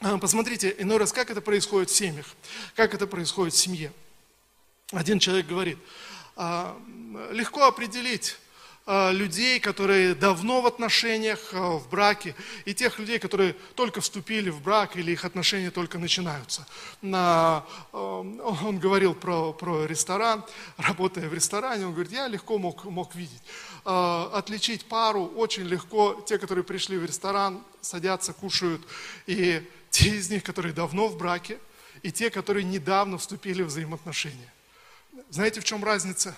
посмотрите, 0.20 0.74
иной 0.78 0.98
раз, 0.98 1.12
как 1.12 1.30
это 1.30 1.40
происходит 1.40 1.90
в 1.90 1.96
семьях, 1.96 2.26
как 2.76 2.94
это 2.94 3.06
происходит 3.06 3.54
в 3.54 3.58
семье. 3.58 3.92
Один 4.92 5.18
человек 5.18 5.46
говорит, 5.46 5.78
«А, 6.36 6.78
легко 7.32 7.64
определить, 7.64 8.36
людей, 8.86 9.60
которые 9.60 10.14
давно 10.14 10.60
в 10.60 10.66
отношениях, 10.66 11.38
э, 11.52 11.58
в 11.58 11.88
браке, 11.88 12.34
и 12.64 12.74
тех 12.74 12.98
людей, 12.98 13.20
которые 13.20 13.54
только 13.76 14.00
вступили 14.00 14.50
в 14.50 14.60
брак 14.60 14.96
или 14.96 15.12
их 15.12 15.24
отношения 15.24 15.70
только 15.70 15.98
начинаются. 15.98 16.66
Э, 17.00 17.60
он 17.92 18.78
говорил 18.80 19.14
про, 19.14 19.52
про 19.52 19.86
ресторан, 19.86 20.44
работая 20.76 21.28
в 21.28 21.34
ресторане, 21.34 21.86
он 21.86 21.92
говорит, 21.92 22.12
я 22.12 22.26
легко 22.26 22.58
мог, 22.58 22.84
мог 22.84 23.14
видеть. 23.14 23.42
Отличить 23.84 24.84
пару 24.84 25.26
очень 25.26 25.64
легко, 25.64 26.24
те, 26.26 26.38
которые 26.38 26.64
пришли 26.64 26.98
в 26.98 27.04
ресторан, 27.04 27.62
садятся, 27.80 28.32
кушают, 28.32 28.82
и 29.26 29.68
те 29.90 30.10
из 30.10 30.30
них, 30.30 30.42
которые 30.44 30.72
давно 30.72 31.08
в 31.08 31.16
браке, 31.16 31.58
и 32.02 32.10
те, 32.10 32.30
которые 32.30 32.64
недавно 32.64 33.18
вступили 33.18 33.62
в 33.62 33.66
взаимоотношения. 33.66 34.52
Знаете, 35.30 35.60
в 35.60 35.64
чем 35.64 35.84
разница? 35.84 36.36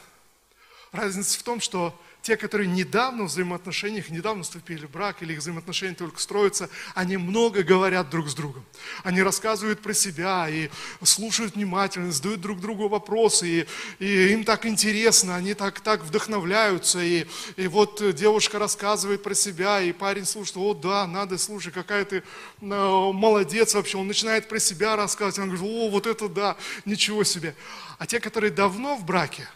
Разница 0.92 1.38
в 1.38 1.42
том, 1.42 1.61
что 1.61 1.98
те, 2.24 2.38
которые 2.38 2.66
недавно 2.66 3.24
в 3.24 3.26
взаимоотношениях, 3.26 4.08
недавно 4.08 4.44
вступили 4.44 4.87
в 4.87 4.90
брак, 4.90 5.22
или 5.22 5.34
их 5.34 5.40
взаимоотношения 5.40 5.94
только 5.94 6.18
строятся, 6.18 6.70
они 6.94 7.18
много 7.18 7.62
говорят 7.62 8.08
друг 8.08 8.30
с 8.30 8.34
другом. 8.34 8.64
Они 9.02 9.22
рассказывают 9.22 9.82
про 9.82 9.92
себя 9.92 10.48
и 10.48 10.70
слушают 11.02 11.54
внимательно, 11.54 12.10
задают 12.10 12.40
друг 12.40 12.60
другу 12.60 12.88
вопросы, 12.88 13.66
и, 14.00 14.04
и 14.04 14.32
им 14.32 14.44
так 14.44 14.64
интересно, 14.64 15.37
они 15.37 15.52
так, 15.52 15.80
так 15.80 16.02
вдохновляются. 16.02 17.04
И, 17.04 17.26
и 17.56 17.68
вот 17.68 18.02
девушка 18.14 18.58
рассказывает 18.58 19.22
про 19.22 19.34
себя, 19.34 19.82
и 19.82 19.92
парень 19.92 20.24
слушает, 20.24 20.56
о 20.56 20.72
да, 20.72 21.06
надо, 21.06 21.37
слушай, 21.37 21.72
какая 21.74 22.06
ты 22.06 22.16
э, 22.16 22.22
молодец 22.62 23.74
вообще. 23.74 23.98
Он 23.98 24.06
начинает 24.06 24.48
про 24.48 24.58
себя 24.58 24.96
рассказывать, 24.96 25.40
он 25.40 25.54
говорит, 25.54 25.70
о, 25.70 25.90
вот 25.90 26.06
это 26.06 26.30
да, 26.30 26.56
ничего 26.87 27.22
себе. 27.22 27.54
А 27.98 28.06
те, 28.06 28.18
которые 28.18 28.50
давно 28.50 28.96
в 28.96 29.04
браке, 29.04 29.46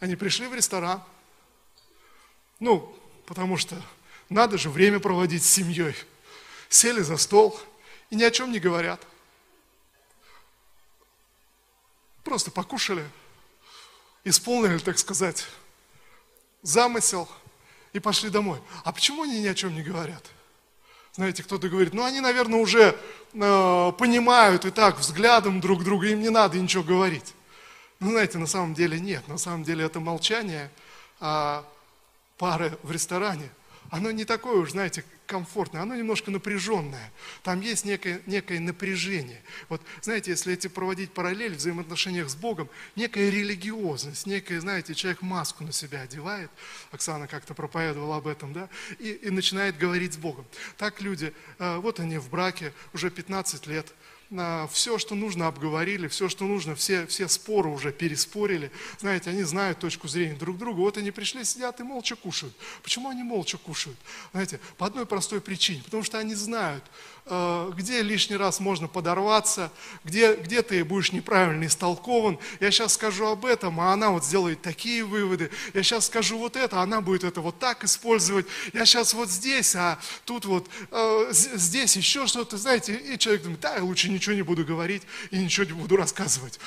они 0.00 0.16
пришли 0.16 0.48
в 0.48 0.54
ресторан, 0.54 1.02
ну, 2.60 2.94
потому 3.26 3.56
что 3.56 3.80
надо 4.28 4.58
же 4.58 4.70
время 4.70 5.00
проводить 5.00 5.44
с 5.44 5.50
семьей. 5.50 5.94
Сели 6.68 7.00
за 7.00 7.16
стол 7.16 7.58
и 8.10 8.16
ни 8.16 8.22
о 8.22 8.30
чем 8.30 8.50
не 8.52 8.58
говорят. 8.58 9.00
Просто 12.24 12.50
покушали, 12.50 13.08
исполнили, 14.24 14.78
так 14.78 14.98
сказать, 14.98 15.46
замысел 16.62 17.28
и 17.92 18.00
пошли 18.00 18.30
домой. 18.30 18.60
А 18.84 18.92
почему 18.92 19.22
они 19.22 19.40
ни 19.40 19.46
о 19.46 19.54
чем 19.54 19.74
не 19.74 19.82
говорят? 19.82 20.24
Знаете, 21.12 21.42
кто-то 21.42 21.68
говорит, 21.68 21.94
ну 21.94 22.04
они, 22.04 22.20
наверное, 22.20 22.60
уже 22.60 22.98
э, 23.32 23.92
понимают 23.98 24.64
и 24.66 24.70
так 24.70 24.98
взглядом 24.98 25.60
друг 25.60 25.82
друга, 25.82 26.08
им 26.08 26.20
не 26.20 26.28
надо 26.28 26.58
ничего 26.58 26.82
говорить. 26.82 27.32
Ну, 28.00 28.10
знаете, 28.10 28.36
на 28.36 28.46
самом 28.46 28.74
деле 28.74 29.00
нет. 29.00 29.26
На 29.26 29.38
самом 29.38 29.64
деле 29.64 29.84
это 29.84 30.00
молчание, 30.00 30.70
а 31.18 31.64
пары 32.38 32.78
в 32.82 32.90
ресторане, 32.90 33.50
оно 33.90 34.10
не 34.10 34.24
такое 34.24 34.56
уж, 34.56 34.72
знаете, 34.72 35.04
комфортное, 35.26 35.82
оно 35.82 35.94
немножко 35.94 36.30
напряженное. 36.30 37.12
Там 37.42 37.60
есть 37.60 37.84
некое, 37.84 38.22
некое 38.26 38.60
напряжение. 38.60 39.42
Вот, 39.68 39.82
знаете, 40.00 40.30
если 40.30 40.52
эти 40.52 40.68
проводить 40.68 41.12
параллель 41.12 41.54
в 41.54 41.58
взаимоотношениях 41.58 42.28
с 42.28 42.36
Богом, 42.36 42.68
некая 42.94 43.30
религиозность, 43.30 44.26
некая, 44.26 44.60
знаете, 44.60 44.94
человек 44.94 45.22
маску 45.22 45.64
на 45.64 45.72
себя 45.72 46.02
одевает, 46.02 46.50
Оксана 46.90 47.26
как-то 47.26 47.54
проповедовала 47.54 48.16
об 48.16 48.26
этом, 48.26 48.52
да, 48.52 48.68
и, 48.98 49.12
и 49.12 49.30
начинает 49.30 49.78
говорить 49.78 50.14
с 50.14 50.16
Богом. 50.16 50.46
Так 50.76 51.00
люди, 51.00 51.32
э, 51.58 51.76
вот 51.76 52.00
они 52.00 52.18
в 52.18 52.30
браке 52.30 52.72
уже 52.92 53.10
15 53.10 53.66
лет, 53.66 53.92
все, 54.70 54.98
что 54.98 55.14
нужно, 55.14 55.46
обговорили, 55.46 56.08
все, 56.08 56.28
что 56.28 56.44
нужно, 56.44 56.74
все, 56.74 57.06
все 57.06 57.28
споры 57.28 57.68
уже 57.68 57.92
переспорили. 57.92 58.70
Знаете, 58.98 59.30
они 59.30 59.42
знают 59.42 59.78
точку 59.78 60.08
зрения 60.08 60.34
друг 60.34 60.58
друга. 60.58 60.78
Вот 60.78 60.96
они 60.98 61.10
пришли, 61.10 61.44
сидят 61.44 61.80
и 61.80 61.82
молча 61.82 62.16
кушают. 62.16 62.54
Почему 62.82 63.08
они 63.08 63.22
молча 63.22 63.56
кушают? 63.58 63.98
Знаете, 64.32 64.60
по 64.78 64.86
одной 64.86 65.06
простой 65.06 65.40
причине. 65.40 65.82
Потому 65.84 66.02
что 66.02 66.18
они 66.18 66.34
знают, 66.34 66.84
где 67.26 68.02
лишний 68.02 68.36
раз 68.36 68.60
можно 68.60 68.86
подорваться, 68.86 69.72
где, 70.04 70.36
где 70.36 70.62
ты 70.62 70.84
будешь 70.84 71.10
неправильно 71.10 71.66
истолкован. 71.66 72.38
Я 72.60 72.70
сейчас 72.70 72.94
скажу 72.94 73.26
об 73.26 73.44
этом, 73.44 73.80
а 73.80 73.92
она 73.92 74.10
вот 74.10 74.24
сделает 74.24 74.62
такие 74.62 75.04
выводы. 75.04 75.50
Я 75.74 75.82
сейчас 75.82 76.06
скажу 76.06 76.38
вот 76.38 76.54
это, 76.54 76.78
а 76.78 76.82
она 76.84 77.00
будет 77.00 77.24
это 77.24 77.40
вот 77.40 77.58
так 77.58 77.82
использовать. 77.82 78.46
Я 78.72 78.86
сейчас 78.86 79.12
вот 79.12 79.28
здесь, 79.28 79.74
а 79.74 79.98
тут 80.24 80.44
вот 80.44 80.68
э, 80.92 81.26
здесь 81.32 81.96
еще 81.96 82.28
что-то, 82.28 82.58
знаете. 82.58 82.94
И 82.94 83.18
человек 83.18 83.42
думает, 83.42 83.60
да, 83.60 83.74
я 83.74 83.82
лучше 83.82 84.08
ничего 84.08 84.36
не 84.36 84.42
буду 84.42 84.64
говорить 84.64 85.02
и 85.32 85.38
ничего 85.38 85.66
не 85.66 85.72
буду 85.72 85.96
рассказывать. 85.96 86.60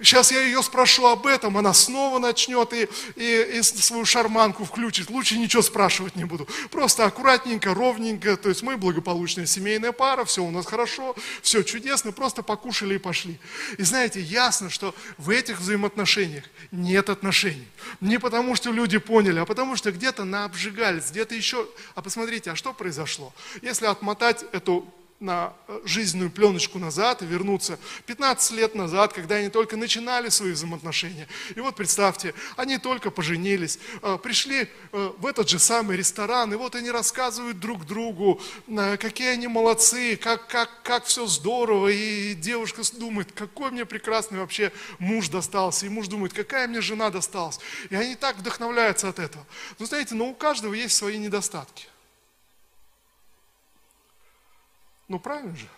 Сейчас 0.00 0.32
я 0.32 0.40
ее 0.40 0.64
спрошу 0.64 1.06
об 1.06 1.28
этом, 1.28 1.56
она 1.56 1.72
снова 1.72 2.18
начнет 2.18 2.72
и, 2.72 2.88
и, 3.14 3.58
и 3.58 3.62
свою 3.62 4.04
шарманку 4.04 4.64
включит. 4.64 5.10
Лучше 5.10 5.38
ничего 5.38 5.62
спрашивать 5.62 6.16
не 6.16 6.24
буду. 6.24 6.48
Просто 6.72 7.04
аккуратненько, 7.04 7.72
ровненько. 7.72 8.36
То 8.36 8.48
есть 8.48 8.62
мы 8.62 8.76
благополучная 8.76 9.46
семья 9.46 9.75
семейная 9.76 9.92
пара, 9.92 10.24
все 10.24 10.42
у 10.42 10.50
нас 10.50 10.66
хорошо, 10.66 11.14
все 11.42 11.62
чудесно, 11.62 12.12
просто 12.12 12.42
покушали 12.42 12.94
и 12.94 12.98
пошли. 12.98 13.38
И 13.78 13.82
знаете, 13.82 14.20
ясно, 14.20 14.70
что 14.70 14.94
в 15.18 15.30
этих 15.30 15.60
взаимоотношениях 15.60 16.44
нет 16.70 17.10
отношений. 17.10 17.68
Не 18.00 18.18
потому, 18.18 18.56
что 18.56 18.72
люди 18.72 18.98
поняли, 18.98 19.38
а 19.38 19.44
потому, 19.44 19.76
что 19.76 19.92
где-то 19.92 20.24
наобжигались, 20.24 21.10
где-то 21.10 21.34
еще... 21.34 21.68
А 21.94 22.02
посмотрите, 22.02 22.50
а 22.50 22.56
что 22.56 22.72
произошло? 22.72 23.34
Если 23.62 23.86
отмотать 23.86 24.44
эту 24.52 24.86
на 25.18 25.54
э, 25.68 25.80
жизненную 25.84 26.30
пленочку 26.30 26.78
назад 26.78 27.22
и 27.22 27.26
вернуться 27.26 27.78
15 28.04 28.50
лет 28.52 28.74
назад, 28.74 29.14
когда 29.14 29.36
они 29.36 29.48
только 29.48 29.76
начинали 29.76 30.28
свои 30.28 30.52
взаимоотношения. 30.52 31.26
И 31.54 31.60
вот 31.60 31.74
представьте, 31.74 32.34
они 32.56 32.76
только 32.76 33.10
поженились, 33.10 33.78
э, 34.02 34.18
пришли 34.22 34.68
э, 34.92 35.12
в 35.18 35.26
этот 35.26 35.48
же 35.48 35.58
самый 35.58 35.96
ресторан, 35.96 36.52
и 36.52 36.56
вот 36.56 36.74
они 36.74 36.90
рассказывают 36.90 37.58
друг 37.58 37.86
другу, 37.86 38.40
какие 39.00 39.28
они 39.28 39.48
молодцы, 39.48 40.16
как, 40.16 40.48
как, 40.48 40.82
как 40.82 41.04
все 41.04 41.26
здорово, 41.26 41.88
и 41.88 42.34
девушка 42.34 42.82
думает, 42.98 43.32
какой 43.32 43.70
мне 43.70 43.86
прекрасный 43.86 44.38
вообще 44.38 44.70
муж 44.98 45.28
достался, 45.28 45.86
и 45.86 45.88
муж 45.88 46.08
думает, 46.08 46.32
какая 46.34 46.68
мне 46.68 46.80
жена 46.80 47.10
досталась. 47.10 47.58
И 47.88 47.94
они 47.94 48.16
так 48.16 48.36
вдохновляются 48.36 49.08
от 49.08 49.18
этого. 49.18 49.46
Но 49.78 49.86
знаете, 49.86 50.14
но 50.14 50.26
у 50.26 50.34
каждого 50.34 50.74
есть 50.74 50.94
свои 50.94 51.16
недостатки. 51.16 51.86
Ну, 55.08 55.18
правильно 55.18 55.56
же? 55.56 55.68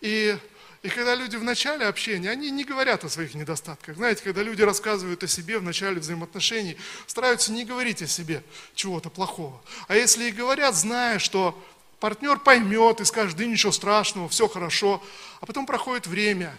И, 0.00 0.36
и 0.82 0.88
когда 0.88 1.14
люди 1.14 1.36
в 1.36 1.44
начале 1.44 1.86
общения, 1.86 2.30
они 2.30 2.50
не 2.50 2.64
говорят 2.64 3.04
о 3.04 3.08
своих 3.08 3.34
недостатках. 3.34 3.96
Знаете, 3.96 4.22
когда 4.22 4.42
люди 4.42 4.62
рассказывают 4.62 5.22
о 5.22 5.28
себе 5.28 5.58
в 5.58 5.62
начале 5.62 6.00
взаимоотношений, 6.00 6.76
стараются 7.06 7.52
не 7.52 7.64
говорить 7.64 8.02
о 8.02 8.06
себе 8.06 8.42
чего-то 8.74 9.08
плохого. 9.08 9.62
А 9.88 9.96
если 9.96 10.24
и 10.24 10.32
говорят, 10.32 10.74
зная, 10.74 11.18
что 11.18 11.60
партнер 11.98 12.38
поймет 12.38 13.00
и 13.00 13.04
скажет, 13.04 13.36
да 13.36 13.46
ничего 13.46 13.72
страшного, 13.72 14.28
все 14.28 14.48
хорошо, 14.48 15.02
а 15.40 15.46
потом 15.46 15.66
проходит 15.66 16.06
время, 16.06 16.54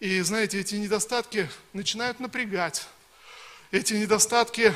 и, 0.00 0.20
знаете, 0.20 0.60
эти 0.60 0.74
недостатки 0.74 1.48
начинают 1.72 2.20
напрягать. 2.20 2.86
Эти 3.70 3.94
недостатки 3.94 4.74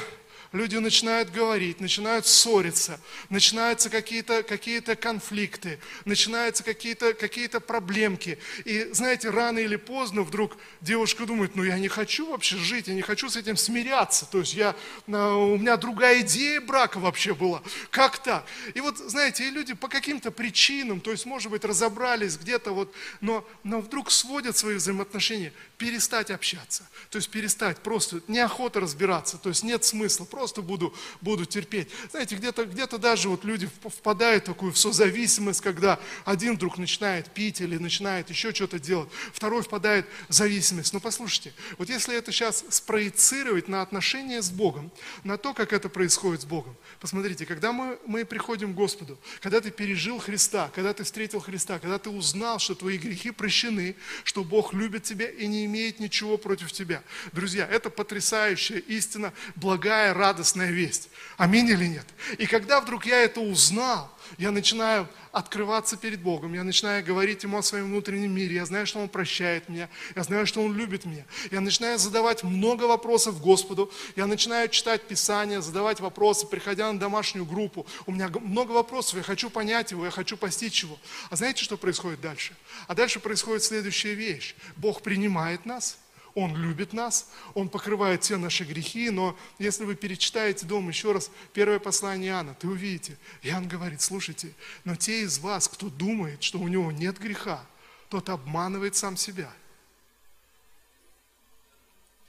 люди 0.52 0.76
начинают 0.76 1.30
говорить, 1.30 1.80
начинают 1.80 2.26
ссориться, 2.26 3.00
начинаются 3.28 3.90
какие-то 3.90 4.42
какие 4.42 4.80
конфликты, 4.80 5.78
начинаются 6.04 6.64
какие-то 6.64 7.14
какие 7.14 7.48
проблемки. 7.48 8.38
И 8.64 8.88
знаете, 8.92 9.30
рано 9.30 9.58
или 9.58 9.76
поздно 9.76 10.22
вдруг 10.22 10.56
девушка 10.80 11.26
думает, 11.26 11.56
ну 11.56 11.62
я 11.62 11.78
не 11.78 11.88
хочу 11.88 12.30
вообще 12.30 12.56
жить, 12.56 12.88
я 12.88 12.94
не 12.94 13.02
хочу 13.02 13.28
с 13.28 13.36
этим 13.36 13.56
смиряться. 13.56 14.26
То 14.26 14.38
есть 14.38 14.54
я, 14.54 14.74
а, 15.08 15.34
у 15.34 15.56
меня 15.56 15.76
другая 15.76 16.20
идея 16.20 16.60
брака 16.60 16.98
вообще 16.98 17.34
была. 17.34 17.62
Как 17.90 18.18
так? 18.22 18.44
И 18.74 18.80
вот, 18.80 18.98
знаете, 18.98 19.48
и 19.48 19.50
люди 19.50 19.74
по 19.74 19.88
каким-то 19.88 20.30
причинам, 20.30 21.00
то 21.00 21.10
есть, 21.10 21.26
может 21.26 21.50
быть, 21.50 21.64
разобрались 21.64 22.36
где-то 22.36 22.72
вот, 22.72 22.94
но, 23.20 23.46
но 23.64 23.80
вдруг 23.80 24.10
сводят 24.10 24.56
свои 24.56 24.76
взаимоотношения, 24.76 25.52
перестать 25.78 26.30
общаться. 26.30 26.88
То 27.10 27.16
есть 27.16 27.30
перестать, 27.30 27.78
просто 27.78 28.20
неохота 28.28 28.80
разбираться, 28.80 29.38
то 29.38 29.48
есть 29.48 29.62
нет 29.62 29.84
смысла, 29.84 30.24
просто 30.38 30.62
буду, 30.62 30.94
буду 31.20 31.46
терпеть. 31.46 31.88
Знаете, 32.12 32.36
где-то 32.36 32.64
где 32.64 32.86
даже 32.86 33.28
вот 33.28 33.44
люди 33.44 33.68
впадают 33.84 34.44
в 34.44 34.46
такую 34.46 34.72
в 34.72 34.78
созависимость, 34.78 35.60
когда 35.60 35.98
один 36.24 36.54
вдруг 36.54 36.78
начинает 36.78 37.28
пить 37.28 37.60
или 37.60 37.76
начинает 37.76 38.30
еще 38.30 38.54
что-то 38.54 38.78
делать, 38.78 39.08
второй 39.32 39.62
впадает 39.62 40.06
в 40.28 40.32
зависимость. 40.32 40.92
Но 40.92 41.00
послушайте, 41.00 41.52
вот 41.76 41.88
если 41.88 42.16
это 42.16 42.30
сейчас 42.30 42.64
спроецировать 42.70 43.66
на 43.66 43.82
отношения 43.82 44.40
с 44.40 44.50
Богом, 44.50 44.92
на 45.24 45.38
то, 45.38 45.54
как 45.54 45.72
это 45.72 45.88
происходит 45.88 46.42
с 46.42 46.44
Богом, 46.44 46.76
посмотрите, 47.00 47.44
когда 47.44 47.72
мы, 47.72 47.98
мы 48.06 48.24
приходим 48.24 48.74
к 48.74 48.76
Господу, 48.76 49.18
когда 49.40 49.60
ты 49.60 49.72
пережил 49.72 50.20
Христа, 50.20 50.70
когда 50.72 50.94
ты 50.94 51.02
встретил 51.02 51.40
Христа, 51.40 51.80
когда 51.80 51.98
ты 51.98 52.10
узнал, 52.10 52.60
что 52.60 52.76
твои 52.76 52.96
грехи 52.96 53.32
прощены, 53.32 53.96
что 54.22 54.44
Бог 54.44 54.72
любит 54.72 55.02
тебя 55.02 55.28
и 55.28 55.48
не 55.48 55.64
имеет 55.64 55.98
ничего 55.98 56.38
против 56.38 56.70
тебя. 56.70 57.02
Друзья, 57.32 57.66
это 57.66 57.90
потрясающая 57.90 58.78
истина, 58.78 59.32
благая, 59.56 60.14
радостная 60.28 60.70
весть. 60.70 61.08
Аминь 61.36 61.68
или 61.68 61.86
нет? 61.86 62.06
И 62.36 62.46
когда 62.46 62.80
вдруг 62.80 63.06
я 63.06 63.22
это 63.22 63.40
узнал, 63.40 64.10
я 64.36 64.50
начинаю 64.50 65.08
открываться 65.32 65.96
перед 65.96 66.20
Богом, 66.20 66.52
я 66.52 66.64
начинаю 66.64 67.04
говорить 67.04 67.44
Ему 67.44 67.58
о 67.58 67.62
своем 67.62 67.86
внутреннем 67.86 68.34
мире, 68.34 68.56
я 68.56 68.66
знаю, 68.66 68.86
что 68.86 68.98
Он 68.98 69.08
прощает 69.08 69.68
меня, 69.68 69.88
я 70.16 70.22
знаю, 70.22 70.46
что 70.46 70.62
Он 70.62 70.76
любит 70.76 71.06
меня. 71.06 71.24
Я 71.50 71.60
начинаю 71.60 71.98
задавать 71.98 72.42
много 72.42 72.84
вопросов 72.84 73.40
Господу, 73.40 73.90
я 74.16 74.26
начинаю 74.26 74.68
читать 74.68 75.02
Писание, 75.02 75.62
задавать 75.62 76.00
вопросы, 76.00 76.46
приходя 76.46 76.92
на 76.92 76.98
домашнюю 76.98 77.46
группу. 77.46 77.86
У 78.06 78.12
меня 78.12 78.28
много 78.28 78.72
вопросов, 78.72 79.16
я 79.16 79.22
хочу 79.22 79.48
понять 79.48 79.92
Его, 79.92 80.04
я 80.04 80.10
хочу 80.10 80.36
постичь 80.36 80.82
Его. 80.82 80.98
А 81.30 81.36
знаете, 81.36 81.64
что 81.64 81.78
происходит 81.78 82.20
дальше? 82.20 82.54
А 82.86 82.94
дальше 82.94 83.20
происходит 83.20 83.62
следующая 83.62 84.14
вещь. 84.14 84.54
Бог 84.76 85.02
принимает 85.02 85.64
нас– 85.64 85.98
он 86.34 86.56
любит 86.56 86.92
нас, 86.92 87.30
Он 87.54 87.68
покрывает 87.68 88.22
все 88.22 88.36
наши 88.36 88.64
грехи, 88.64 89.10
но 89.10 89.36
если 89.58 89.84
вы 89.84 89.94
перечитаете 89.94 90.66
дома 90.66 90.88
еще 90.88 91.12
раз 91.12 91.30
первое 91.52 91.78
послание 91.78 92.30
Иоанна, 92.30 92.54
ты 92.54 92.68
увидите, 92.68 93.16
Иоанн 93.42 93.68
говорит, 93.68 94.00
слушайте, 94.00 94.54
но 94.84 94.96
те 94.96 95.22
из 95.22 95.38
вас, 95.38 95.68
кто 95.68 95.88
думает, 95.88 96.42
что 96.42 96.58
у 96.58 96.68
него 96.68 96.92
нет 96.92 97.18
греха, 97.18 97.64
тот 98.08 98.28
обманывает 98.28 98.96
сам 98.96 99.16
себя. 99.16 99.52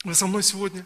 Вы 0.04 0.16
со 0.16 0.28
мной 0.28 0.44
сегодня? 0.44 0.86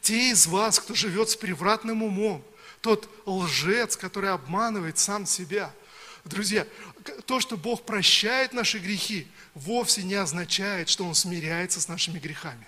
Те 0.00 0.30
из 0.30 0.46
вас, 0.46 0.78
кто 0.78 0.94
живет 0.94 1.30
с 1.30 1.36
превратным 1.36 2.02
умом, 2.02 2.44
тот 2.80 3.08
лжец, 3.24 3.96
который 3.96 4.30
обманывает 4.30 4.98
сам 4.98 5.26
себя. 5.26 5.72
Друзья, 6.26 6.66
то, 7.26 7.38
что 7.38 7.56
Бог 7.56 7.86
прощает 7.86 8.52
наши 8.52 8.78
грехи, 8.78 9.28
вовсе 9.54 10.02
не 10.02 10.14
означает, 10.14 10.88
что 10.88 11.04
Он 11.04 11.14
смиряется 11.14 11.80
с 11.80 11.86
нашими 11.86 12.18
грехами. 12.18 12.66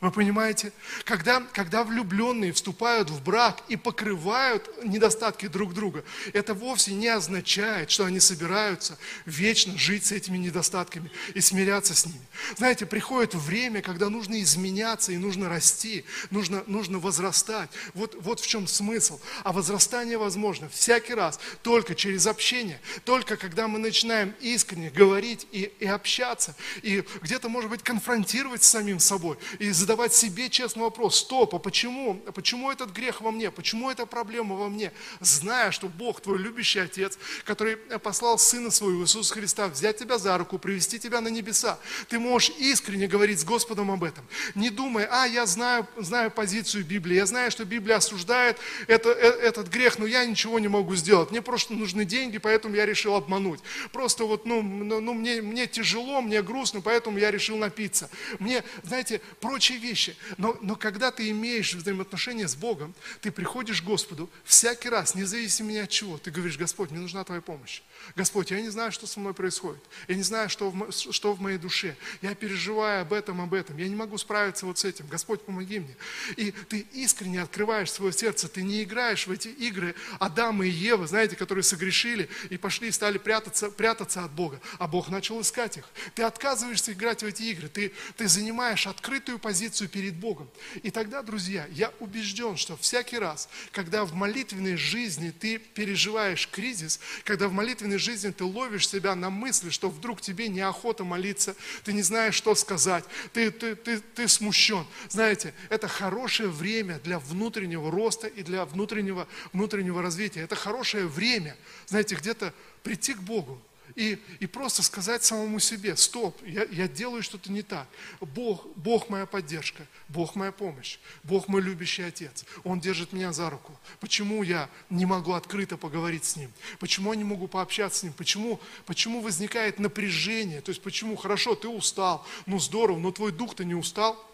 Вы 0.00 0.12
понимаете? 0.12 0.72
Когда, 1.04 1.40
когда 1.52 1.82
влюбленные 1.82 2.52
вступают 2.52 3.10
в 3.10 3.20
брак 3.22 3.62
и 3.68 3.76
покрывают 3.76 4.70
недостатки 4.84 5.48
друг 5.48 5.74
друга, 5.74 6.04
это 6.32 6.54
вовсе 6.54 6.94
не 6.94 7.08
означает, 7.08 7.90
что 7.90 8.04
они 8.04 8.20
собираются 8.20 8.96
вечно 9.26 9.76
жить 9.76 10.06
с 10.06 10.12
этими 10.12 10.38
недостатками 10.38 11.10
и 11.34 11.40
смиряться 11.40 11.96
с 11.96 12.06
ними. 12.06 12.20
Знаете, 12.56 12.86
приходит 12.86 13.34
время, 13.34 13.82
когда 13.82 14.08
нужно 14.08 14.40
изменяться 14.40 15.10
и 15.10 15.16
нужно 15.16 15.48
расти, 15.48 16.04
нужно, 16.30 16.62
нужно 16.68 17.00
возрастать. 17.00 17.70
Вот, 17.94 18.16
вот 18.20 18.38
в 18.38 18.46
чем 18.46 18.68
смысл. 18.68 19.18
А 19.42 19.52
возрастание 19.52 20.16
возможно 20.16 20.68
всякий 20.68 21.14
раз 21.14 21.40
только 21.62 21.96
через 21.96 22.28
общение, 22.28 22.80
только 23.04 23.36
когда 23.36 23.66
мы 23.66 23.80
начинаем 23.80 24.32
искренне 24.40 24.90
говорить 24.90 25.48
и, 25.50 25.72
и 25.80 25.86
общаться, 25.86 26.54
и 26.82 27.04
где-то, 27.20 27.48
может 27.48 27.68
быть, 27.68 27.82
конфронтировать 27.82 28.62
с 28.62 28.68
самим 28.68 29.00
собой, 29.00 29.38
и 29.58 29.70
задавать 29.72 29.87
себе 30.12 30.48
честный 30.48 30.82
вопрос, 30.82 31.18
стоп, 31.18 31.54
а 31.54 31.58
почему, 31.58 32.14
почему 32.34 32.70
этот 32.70 32.90
грех 32.90 33.20
во 33.20 33.30
мне, 33.30 33.50
почему 33.50 33.90
эта 33.90 34.06
проблема 34.06 34.56
во 34.56 34.68
мне, 34.68 34.92
зная, 35.20 35.70
что 35.70 35.88
Бог, 35.88 36.20
твой 36.20 36.38
любящий 36.38 36.80
Отец, 36.80 37.18
который 37.44 37.76
послал 37.76 38.38
Сына 38.38 38.70
Своего 38.70 39.02
Иисуса 39.02 39.34
Христа 39.34 39.68
взять 39.68 39.98
тебя 39.98 40.18
за 40.18 40.36
руку, 40.38 40.58
привести 40.58 40.98
тебя 40.98 41.20
на 41.20 41.28
небеса, 41.28 41.78
ты 42.08 42.18
можешь 42.18 42.52
искренне 42.58 43.06
говорить 43.06 43.40
с 43.40 43.44
Господом 43.44 43.90
об 43.90 44.04
этом, 44.04 44.26
не 44.54 44.70
думая, 44.70 45.08
а, 45.10 45.26
я 45.26 45.46
знаю, 45.46 45.86
знаю 45.96 46.30
позицию 46.30 46.84
Библии, 46.84 47.16
я 47.16 47.26
знаю, 47.26 47.50
что 47.50 47.64
Библия 47.64 47.96
осуждает 47.96 48.58
это, 48.86 49.10
э, 49.10 49.28
этот 49.40 49.68
грех, 49.68 49.98
но 49.98 50.06
я 50.06 50.24
ничего 50.24 50.58
не 50.58 50.68
могу 50.68 50.94
сделать, 50.96 51.30
мне 51.30 51.42
просто 51.42 51.74
нужны 51.74 52.04
деньги, 52.04 52.38
поэтому 52.38 52.74
я 52.74 52.86
решил 52.86 53.14
обмануть. 53.14 53.60
Просто 53.92 54.24
вот, 54.24 54.46
ну, 54.46 54.62
ну, 54.62 55.00
ну 55.00 55.14
мне, 55.14 55.40
мне 55.42 55.66
тяжело, 55.66 56.20
мне 56.20 56.42
грустно, 56.42 56.80
поэтому 56.80 57.18
я 57.18 57.30
решил 57.30 57.56
напиться. 57.56 58.10
Мне, 58.38 58.64
знаете, 58.82 59.20
прочие 59.40 59.77
вещи. 59.78 60.16
Но, 60.36 60.56
но 60.62 60.76
когда 60.76 61.10
ты 61.10 61.30
имеешь 61.30 61.74
взаимоотношения 61.74 62.48
с 62.48 62.54
Богом, 62.54 62.94
ты 63.20 63.30
приходишь 63.30 63.82
к 63.82 63.84
Господу 63.84 64.30
всякий 64.44 64.88
раз, 64.88 65.14
независимо 65.14 65.72
ни 65.72 65.78
от 65.78 65.90
чего, 65.90 66.18
ты 66.18 66.30
говоришь, 66.30 66.58
Господь, 66.58 66.90
мне 66.90 67.00
нужна 67.00 67.24
Твоя 67.24 67.40
помощь. 67.40 67.82
Господь, 68.16 68.50
я 68.50 68.60
не 68.60 68.68
знаю, 68.68 68.92
что 68.92 69.06
со 69.06 69.20
мной 69.20 69.34
происходит. 69.34 69.82
Я 70.06 70.14
не 70.14 70.22
знаю, 70.22 70.48
что 70.48 70.70
в, 70.70 70.92
что 70.92 71.32
в 71.32 71.40
моей 71.40 71.58
душе. 71.58 71.96
Я 72.22 72.34
переживаю 72.34 73.02
об 73.02 73.12
этом, 73.12 73.40
об 73.40 73.54
этом. 73.54 73.76
Я 73.76 73.88
не 73.88 73.96
могу 73.96 74.18
справиться 74.18 74.66
вот 74.66 74.78
с 74.78 74.84
этим. 74.84 75.06
Господь, 75.08 75.42
помоги 75.42 75.80
мне. 75.80 75.96
И 76.36 76.50
ты 76.50 76.86
искренне 76.92 77.42
открываешь 77.42 77.90
свое 77.90 78.12
сердце. 78.12 78.48
Ты 78.48 78.62
не 78.62 78.82
играешь 78.82 79.26
в 79.26 79.30
эти 79.30 79.48
игры 79.48 79.94
Адама 80.18 80.66
и 80.66 80.70
Евы, 80.70 81.06
знаете, 81.06 81.36
которые 81.36 81.62
согрешили 81.62 82.28
и 82.50 82.56
пошли 82.56 82.88
и 82.88 82.92
стали 82.92 83.18
прятаться, 83.18 83.70
прятаться 83.70 84.24
от 84.24 84.32
Бога. 84.32 84.60
А 84.78 84.88
Бог 84.88 85.08
начал 85.08 85.40
искать 85.40 85.76
их. 85.76 85.84
Ты 86.14 86.22
отказываешься 86.22 86.92
играть 86.92 87.22
в 87.22 87.26
эти 87.26 87.42
игры. 87.42 87.68
Ты, 87.68 87.92
ты 88.16 88.28
занимаешь 88.28 88.86
открытую 88.86 89.38
позицию 89.38 89.67
перед 89.88 90.14
Богом. 90.16 90.48
И 90.82 90.90
тогда, 90.90 91.22
друзья, 91.22 91.66
я 91.72 91.92
убежден, 92.00 92.56
что 92.56 92.76
всякий 92.76 93.18
раз, 93.18 93.48
когда 93.72 94.04
в 94.04 94.14
молитвенной 94.14 94.76
жизни 94.76 95.30
ты 95.30 95.58
переживаешь 95.58 96.48
кризис, 96.48 97.00
когда 97.24 97.48
в 97.48 97.52
молитвенной 97.52 97.98
жизни 97.98 98.30
ты 98.30 98.44
ловишь 98.44 98.88
себя 98.88 99.14
на 99.14 99.30
мысли, 99.30 99.70
что 99.70 99.90
вдруг 99.90 100.20
тебе 100.20 100.48
неохота 100.48 101.04
молиться, 101.04 101.54
ты 101.84 101.92
не 101.92 102.02
знаешь, 102.02 102.34
что 102.34 102.54
сказать, 102.54 103.04
ты, 103.32 103.50
ты, 103.50 103.74
ты, 103.74 104.00
ты 104.00 104.28
смущен. 104.28 104.86
Знаете, 105.08 105.54
это 105.68 105.88
хорошее 105.88 106.48
время 106.48 106.98
для 107.00 107.18
внутреннего 107.18 107.90
роста 107.90 108.26
и 108.26 108.42
для 108.42 108.64
внутреннего, 108.64 109.28
внутреннего 109.52 110.02
развития. 110.02 110.40
Это 110.40 110.56
хорошее 110.56 111.06
время, 111.06 111.56
знаете, 111.86 112.14
где-то 112.14 112.54
прийти 112.82 113.14
к 113.14 113.20
Богу 113.20 113.60
и, 113.94 114.18
и 114.40 114.46
просто 114.46 114.82
сказать 114.82 115.22
самому 115.24 115.58
себе, 115.60 115.96
стоп, 115.96 116.40
я, 116.46 116.64
я 116.64 116.88
делаю 116.88 117.22
что-то 117.22 117.50
не 117.50 117.62
так. 117.62 117.86
Бог, 118.20 118.66
Бог 118.76 119.08
моя 119.08 119.26
поддержка, 119.26 119.86
Бог 120.08 120.34
моя 120.34 120.52
помощь, 120.52 120.98
Бог 121.22 121.48
мой 121.48 121.60
любящий 121.60 122.02
Отец. 122.02 122.44
Он 122.64 122.80
держит 122.80 123.12
меня 123.12 123.32
за 123.32 123.50
руку. 123.50 123.78
Почему 124.00 124.42
я 124.42 124.68
не 124.90 125.06
могу 125.06 125.32
открыто 125.32 125.76
поговорить 125.76 126.24
с 126.24 126.36
Ним? 126.36 126.52
Почему 126.78 127.12
я 127.12 127.18
не 127.18 127.24
могу 127.24 127.48
пообщаться 127.48 128.00
с 128.00 128.02
Ним? 128.02 128.12
Почему, 128.12 128.60
почему 128.86 129.20
возникает 129.20 129.78
напряжение? 129.78 130.60
То 130.60 130.70
есть 130.70 130.82
почему, 130.82 131.16
хорошо, 131.16 131.54
ты 131.54 131.68
устал, 131.68 132.26
ну 132.46 132.58
здорово, 132.58 132.98
но 132.98 133.12
твой 133.12 133.32
дух-то 133.32 133.64
не 133.64 133.74
устал? 133.74 134.24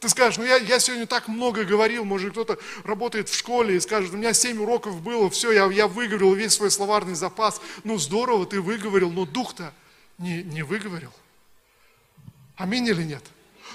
Ты 0.00 0.08
скажешь, 0.08 0.38
ну 0.38 0.44
я, 0.44 0.56
я 0.56 0.78
сегодня 0.78 1.06
так 1.06 1.28
много 1.28 1.64
говорил, 1.64 2.04
может 2.04 2.32
кто-то 2.32 2.58
работает 2.84 3.28
в 3.28 3.34
школе 3.36 3.76
и 3.76 3.80
скажет, 3.80 4.12
у 4.12 4.16
меня 4.16 4.32
7 4.32 4.60
уроков 4.60 5.00
было, 5.00 5.30
все, 5.30 5.52
я, 5.52 5.66
я 5.66 5.86
выговорил 5.86 6.34
весь 6.34 6.54
свой 6.54 6.70
словарный 6.70 7.14
запас. 7.14 7.60
Ну 7.84 7.96
здорово, 7.98 8.46
ты 8.46 8.60
выговорил, 8.60 9.10
но 9.10 9.24
дух-то 9.24 9.72
не, 10.18 10.42
не 10.42 10.62
выговорил. 10.62 11.12
Аминь 12.56 12.86
или 12.88 13.02
нет? 13.02 13.22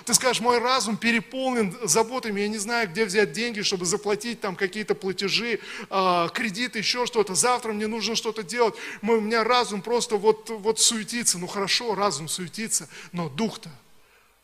Ты 0.06 0.14
скажешь, 0.14 0.42
мой 0.42 0.58
разум 0.58 0.98
переполнен 0.98 1.78
заботами, 1.84 2.42
я 2.42 2.48
не 2.48 2.58
знаю, 2.58 2.90
где 2.90 3.06
взять 3.06 3.34
деньги, 3.34 3.62
чтобы 3.62 3.86
заплатить 3.86 4.42
там 4.42 4.56
какие-то 4.56 4.96
платежи, 4.96 5.60
э, 5.90 6.30
кредиты, 6.34 6.80
еще 6.80 7.06
что-то. 7.06 7.36
Завтра 7.36 7.74
мне 7.74 7.88
нужно 7.88 8.16
что-то 8.16 8.42
делать. 8.42 8.74
Мой, 9.02 9.18
у 9.18 9.22
меня 9.22 9.44
разум 9.44 9.82
просто 9.82 10.18
вот, 10.18 10.50
вот 10.50 10.80
суетится. 10.80 11.38
Ну 11.38 11.48
хорошо, 11.48 11.94
разум 11.94 12.28
суетится, 12.28 12.90
но 13.12 13.30
дух-то 13.30 13.70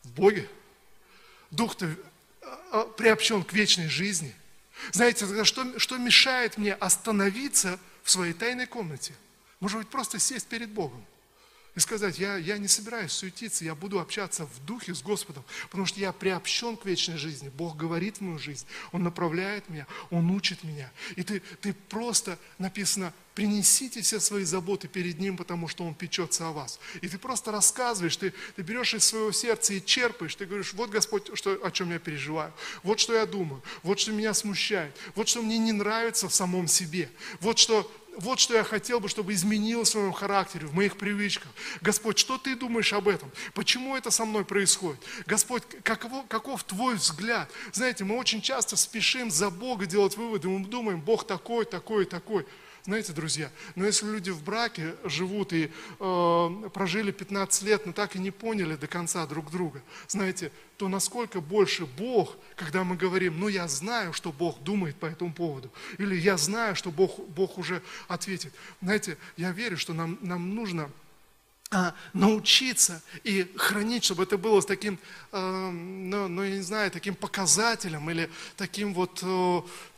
в 0.04 0.12
Боге. 0.12 0.48
Дух-то 1.50 1.94
а, 2.42 2.60
а, 2.72 2.84
приобщен 2.84 3.42
к 3.42 3.52
вечной 3.52 3.88
жизни. 3.88 4.34
Знаете, 4.92 5.44
что, 5.44 5.78
что 5.78 5.96
мешает 5.96 6.56
мне 6.58 6.74
остановиться 6.74 7.78
в 8.02 8.10
своей 8.10 8.32
тайной 8.32 8.66
комнате? 8.66 9.14
Может 9.60 9.78
быть, 9.78 9.88
просто 9.88 10.18
сесть 10.18 10.46
перед 10.46 10.70
Богом 10.70 11.04
и 11.78 11.80
сказать, 11.80 12.18
я, 12.18 12.36
я 12.36 12.58
не 12.58 12.66
собираюсь 12.66 13.12
суетиться, 13.12 13.64
я 13.64 13.76
буду 13.76 14.00
общаться 14.00 14.46
в 14.46 14.64
духе 14.66 14.96
с 14.96 15.00
Господом, 15.00 15.44
потому 15.70 15.86
что 15.86 16.00
я 16.00 16.12
приобщен 16.12 16.76
к 16.76 16.84
вечной 16.84 17.18
жизни. 17.18 17.50
Бог 17.50 17.76
говорит 17.76 18.16
в 18.16 18.20
мою 18.20 18.40
жизнь, 18.40 18.66
Он 18.90 19.04
направляет 19.04 19.68
меня, 19.68 19.86
Он 20.10 20.28
учит 20.32 20.64
меня. 20.64 20.90
И 21.14 21.22
ты, 21.22 21.40
ты 21.60 21.72
просто, 21.72 22.36
написано, 22.58 23.14
принесите 23.34 24.02
все 24.02 24.18
свои 24.18 24.42
заботы 24.42 24.88
перед 24.88 25.20
Ним, 25.20 25.36
потому 25.36 25.68
что 25.68 25.84
Он 25.84 25.94
печется 25.94 26.48
о 26.48 26.50
вас. 26.50 26.80
И 27.00 27.08
ты 27.08 27.16
просто 27.16 27.52
рассказываешь, 27.52 28.16
ты, 28.16 28.34
ты 28.56 28.62
берешь 28.62 28.94
из 28.94 29.04
своего 29.04 29.30
сердца 29.30 29.72
и 29.72 29.84
черпаешь, 29.84 30.34
ты 30.34 30.46
говоришь, 30.46 30.72
вот 30.72 30.90
Господь, 30.90 31.30
что, 31.34 31.64
о 31.64 31.70
чем 31.70 31.92
я 31.92 32.00
переживаю, 32.00 32.52
вот 32.82 32.98
что 32.98 33.14
я 33.14 33.24
думаю, 33.24 33.62
вот 33.84 34.00
что 34.00 34.10
меня 34.10 34.34
смущает, 34.34 34.96
вот 35.14 35.28
что 35.28 35.42
мне 35.42 35.58
не 35.58 35.70
нравится 35.70 36.28
в 36.28 36.34
самом 36.34 36.66
себе, 36.66 37.08
вот 37.38 37.60
что 37.60 37.88
вот 38.18 38.40
что 38.40 38.54
я 38.54 38.64
хотел 38.64 39.00
бы, 39.00 39.08
чтобы 39.08 39.32
изменилось 39.32 39.94
в 39.94 39.98
моем 39.98 40.12
характере, 40.12 40.66
в 40.66 40.74
моих 40.74 40.96
привычках. 40.96 41.50
Господь, 41.80 42.18
что 42.18 42.36
ты 42.36 42.56
думаешь 42.56 42.92
об 42.92 43.08
этом? 43.08 43.30
Почему 43.54 43.96
это 43.96 44.10
со 44.10 44.24
мной 44.24 44.44
происходит? 44.44 45.00
Господь, 45.26 45.62
каково, 45.84 46.24
каков 46.28 46.64
твой 46.64 46.96
взгляд? 46.96 47.50
Знаете, 47.72 48.04
мы 48.04 48.16
очень 48.16 48.42
часто 48.42 48.76
спешим 48.76 49.30
за 49.30 49.50
Бога 49.50 49.86
делать 49.86 50.16
выводы, 50.16 50.48
мы 50.48 50.66
думаем, 50.66 51.00
Бог 51.00 51.26
такой, 51.26 51.64
такой, 51.64 52.04
такой. 52.04 52.44
Знаете, 52.88 53.12
друзья, 53.12 53.50
но 53.74 53.84
если 53.84 54.06
люди 54.06 54.30
в 54.30 54.42
браке 54.42 54.94
живут 55.04 55.52
и 55.52 55.70
э, 56.00 56.68
прожили 56.72 57.10
15 57.10 57.62
лет, 57.64 57.84
но 57.84 57.92
так 57.92 58.16
и 58.16 58.18
не 58.18 58.30
поняли 58.30 58.76
до 58.76 58.86
конца 58.86 59.26
друг 59.26 59.50
друга, 59.50 59.82
знаете, 60.06 60.50
то 60.78 60.88
насколько 60.88 61.42
больше 61.42 61.84
Бог, 61.84 62.34
когда 62.56 62.84
мы 62.84 62.96
говорим, 62.96 63.38
ну 63.38 63.48
я 63.48 63.68
знаю, 63.68 64.14
что 64.14 64.32
Бог 64.32 64.62
думает 64.62 64.96
по 64.96 65.04
этому 65.04 65.34
поводу, 65.34 65.70
или 65.98 66.16
я 66.16 66.38
знаю, 66.38 66.74
что 66.76 66.90
Бог, 66.90 67.18
Бог 67.28 67.58
уже 67.58 67.82
ответит. 68.08 68.54
Знаете, 68.80 69.18
я 69.36 69.52
верю, 69.52 69.76
что 69.76 69.92
нам, 69.92 70.18
нам 70.22 70.54
нужно 70.54 70.90
а, 71.70 71.94
научиться 72.14 73.02
и 73.24 73.46
хранить, 73.56 74.04
чтобы 74.04 74.22
это 74.22 74.38
было 74.38 74.62
с 74.62 74.64
таким, 74.66 74.98
э, 75.32 75.70
ну, 75.70 76.26
ну, 76.26 76.42
я 76.42 76.56
не 76.56 76.62
знаю, 76.62 76.90
таким 76.90 77.14
показателем 77.14 78.08
или 78.08 78.30
таким 78.56 78.94
вот 78.94 79.22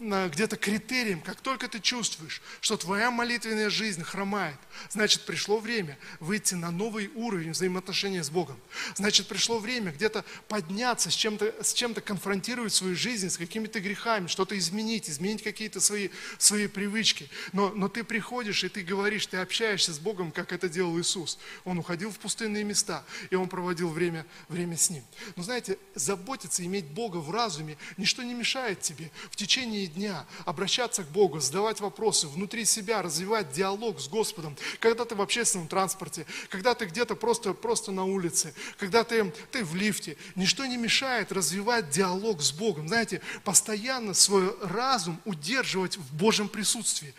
где-то 0.00 0.56
критерием. 0.56 1.20
Как 1.20 1.40
только 1.40 1.68
ты 1.68 1.78
чувствуешь, 1.78 2.42
что 2.60 2.76
твоя 2.76 3.12
молитвенная 3.12 3.70
жизнь 3.70 4.02
хромает, 4.02 4.56
значит, 4.90 5.24
пришло 5.26 5.58
время 5.58 5.96
выйти 6.18 6.54
на 6.54 6.72
новый 6.72 7.08
уровень 7.14 7.52
взаимоотношения 7.52 8.24
с 8.24 8.30
Богом. 8.30 8.58
Значит, 8.96 9.28
пришло 9.28 9.60
время 9.60 9.92
где-то 9.92 10.24
подняться, 10.48 11.10
с 11.10 11.14
чем-то 11.14 11.54
с 11.62 11.72
чем-то 11.72 12.00
конфронтировать 12.00 12.72
свою 12.72 12.96
жизнь, 12.96 13.30
с 13.30 13.38
какими-то 13.38 13.78
грехами, 13.78 14.26
что-то 14.26 14.58
изменить, 14.58 15.08
изменить 15.08 15.44
какие-то 15.44 15.80
свои, 15.80 16.08
свои 16.38 16.66
привычки. 16.66 17.28
Но, 17.52 17.70
но 17.70 17.88
ты 17.88 18.02
приходишь 18.02 18.64
и 18.64 18.68
ты 18.68 18.82
говоришь, 18.82 19.26
ты 19.26 19.36
общаешься 19.36 19.92
с 19.92 20.00
Богом, 20.00 20.32
как 20.32 20.52
это 20.52 20.68
делал 20.68 20.98
Иисус. 20.98 21.38
Он 21.64 21.78
уходил 21.78 22.10
в 22.10 22.18
пустынные 22.18 22.64
места, 22.64 23.04
и 23.30 23.34
он 23.34 23.48
проводил 23.48 23.90
время, 23.90 24.26
время 24.48 24.76
с 24.76 24.90
ним. 24.90 25.04
Но 25.36 25.42
знаете, 25.42 25.78
заботиться, 25.94 26.64
иметь 26.64 26.86
Бога 26.86 27.18
в 27.18 27.30
разуме, 27.30 27.76
ничто 27.96 28.22
не 28.22 28.34
мешает 28.34 28.80
тебе 28.80 29.10
в 29.30 29.36
течение 29.36 29.86
дня 29.86 30.26
обращаться 30.44 31.04
к 31.04 31.08
Богу, 31.08 31.40
задавать 31.40 31.80
вопросы, 31.80 32.26
внутри 32.28 32.64
себя 32.64 33.02
развивать 33.02 33.52
диалог 33.52 34.00
с 34.00 34.08
Господом, 34.08 34.56
когда 34.78 35.04
ты 35.04 35.14
в 35.14 35.20
общественном 35.20 35.68
транспорте, 35.68 36.26
когда 36.48 36.74
ты 36.74 36.86
где-то 36.86 37.14
просто, 37.14 37.52
просто 37.52 37.92
на 37.92 38.04
улице, 38.04 38.54
когда 38.78 39.04
ты, 39.04 39.32
ты 39.50 39.64
в 39.64 39.74
лифте. 39.74 40.16
Ничто 40.34 40.66
не 40.66 40.76
мешает 40.76 41.32
развивать 41.32 41.90
диалог 41.90 42.40
с 42.40 42.52
Богом. 42.52 42.88
Знаете, 42.88 43.20
постоянно 43.44 44.14
свой 44.14 44.56
разум 44.62 45.20
удерживать 45.24 45.96
в 45.96 46.14
Божьем 46.14 46.48
присутствии, 46.48 47.14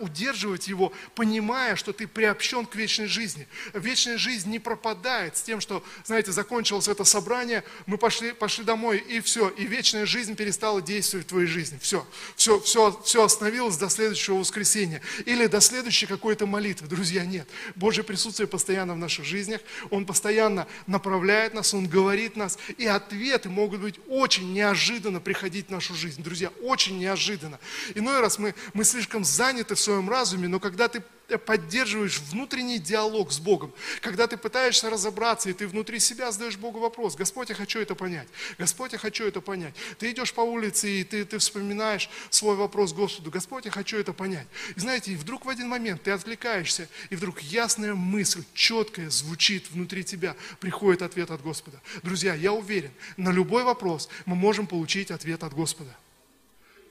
удерживать 0.00 0.68
его, 0.68 0.92
понимая, 1.14 1.76
что 1.76 1.92
ты 1.92 2.06
приобщен 2.06 2.66
к 2.66 2.74
вечной 2.74 3.06
жизни 3.06 3.46
вечная 3.74 4.18
жизнь 4.18 4.50
не 4.50 4.58
пропадает 4.58 5.36
с 5.36 5.42
тем, 5.42 5.60
что, 5.60 5.82
знаете, 6.04 6.32
закончилось 6.32 6.88
это 6.88 7.04
собрание, 7.04 7.64
мы 7.86 7.98
пошли, 7.98 8.32
пошли 8.32 8.64
домой, 8.64 8.98
и 8.98 9.20
все, 9.20 9.48
и 9.48 9.64
вечная 9.64 10.06
жизнь 10.06 10.34
перестала 10.34 10.82
действовать 10.82 11.26
в 11.26 11.30
твоей 11.30 11.46
жизни. 11.46 11.78
Все, 11.80 12.06
все, 12.36 12.60
все, 12.60 13.00
все 13.04 13.24
остановилось 13.24 13.76
до 13.76 13.88
следующего 13.88 14.36
воскресенья 14.36 15.00
или 15.24 15.46
до 15.46 15.60
следующей 15.60 16.06
какой-то 16.06 16.46
молитвы. 16.46 16.88
Друзья, 16.88 17.24
нет. 17.24 17.48
Божье 17.74 18.04
присутствие 18.04 18.46
постоянно 18.46 18.94
в 18.94 18.98
наших 18.98 19.24
жизнях, 19.24 19.60
Он 19.90 20.06
постоянно 20.06 20.66
направляет 20.86 21.54
нас, 21.54 21.74
Он 21.74 21.86
говорит 21.86 22.36
нас, 22.36 22.58
и 22.78 22.86
ответы 22.86 23.48
могут 23.48 23.80
быть 23.80 24.00
очень 24.08 24.52
неожиданно 24.52 25.20
приходить 25.20 25.68
в 25.68 25.70
нашу 25.70 25.94
жизнь. 25.94 26.22
Друзья, 26.22 26.50
очень 26.62 26.98
неожиданно. 26.98 27.58
Иной 27.94 28.20
раз 28.20 28.38
мы, 28.38 28.54
мы 28.74 28.84
слишком 28.84 29.24
заняты 29.24 29.74
в 29.74 29.80
своем 29.80 30.08
разуме, 30.08 30.48
но 30.48 30.60
когда 30.60 30.88
ты 30.88 31.02
поддерживаешь 31.38 32.18
внутренний 32.18 32.78
диалог 32.78 33.32
с 33.32 33.38
Богом, 33.38 33.72
когда 34.00 34.26
ты 34.26 34.36
пытаешься 34.36 34.90
разобраться, 34.90 35.50
и 35.50 35.52
ты 35.52 35.66
внутри 35.66 35.98
себя 35.98 36.30
задаешь 36.30 36.56
Богу 36.56 36.78
вопрос, 36.78 37.14
Господь, 37.16 37.48
я 37.48 37.54
хочу 37.54 37.80
это 37.80 37.94
понять, 37.94 38.28
Господь, 38.58 38.92
я 38.92 38.98
хочу 38.98 39.24
это 39.24 39.40
понять. 39.40 39.74
Ты 39.98 40.10
идешь 40.10 40.32
по 40.32 40.40
улице, 40.40 40.90
и 40.90 41.04
ты, 41.04 41.24
ты 41.24 41.38
вспоминаешь 41.38 42.10
свой 42.30 42.56
вопрос 42.56 42.92
Господу, 42.92 43.30
Господь, 43.30 43.64
я 43.64 43.70
хочу 43.70 43.96
это 43.96 44.12
понять. 44.12 44.46
И 44.76 44.80
знаете, 44.80 45.12
и 45.12 45.16
вдруг 45.16 45.46
в 45.46 45.48
один 45.48 45.68
момент 45.68 46.02
ты 46.02 46.10
отвлекаешься, 46.10 46.88
и 47.10 47.16
вдруг 47.16 47.40
ясная 47.40 47.94
мысль, 47.94 48.44
четкая, 48.54 49.10
звучит 49.10 49.70
внутри 49.70 50.04
тебя, 50.04 50.36
приходит 50.60 51.02
ответ 51.02 51.30
от 51.30 51.42
Господа. 51.42 51.80
Друзья, 52.02 52.34
я 52.34 52.52
уверен, 52.52 52.90
на 53.16 53.30
любой 53.30 53.64
вопрос 53.64 54.08
мы 54.26 54.34
можем 54.34 54.66
получить 54.66 55.10
ответ 55.10 55.42
от 55.44 55.54
Господа. 55.54 55.96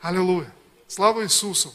Аллилуйя. 0.01 0.51
Слава 0.87 1.23
Иисусу! 1.23 1.69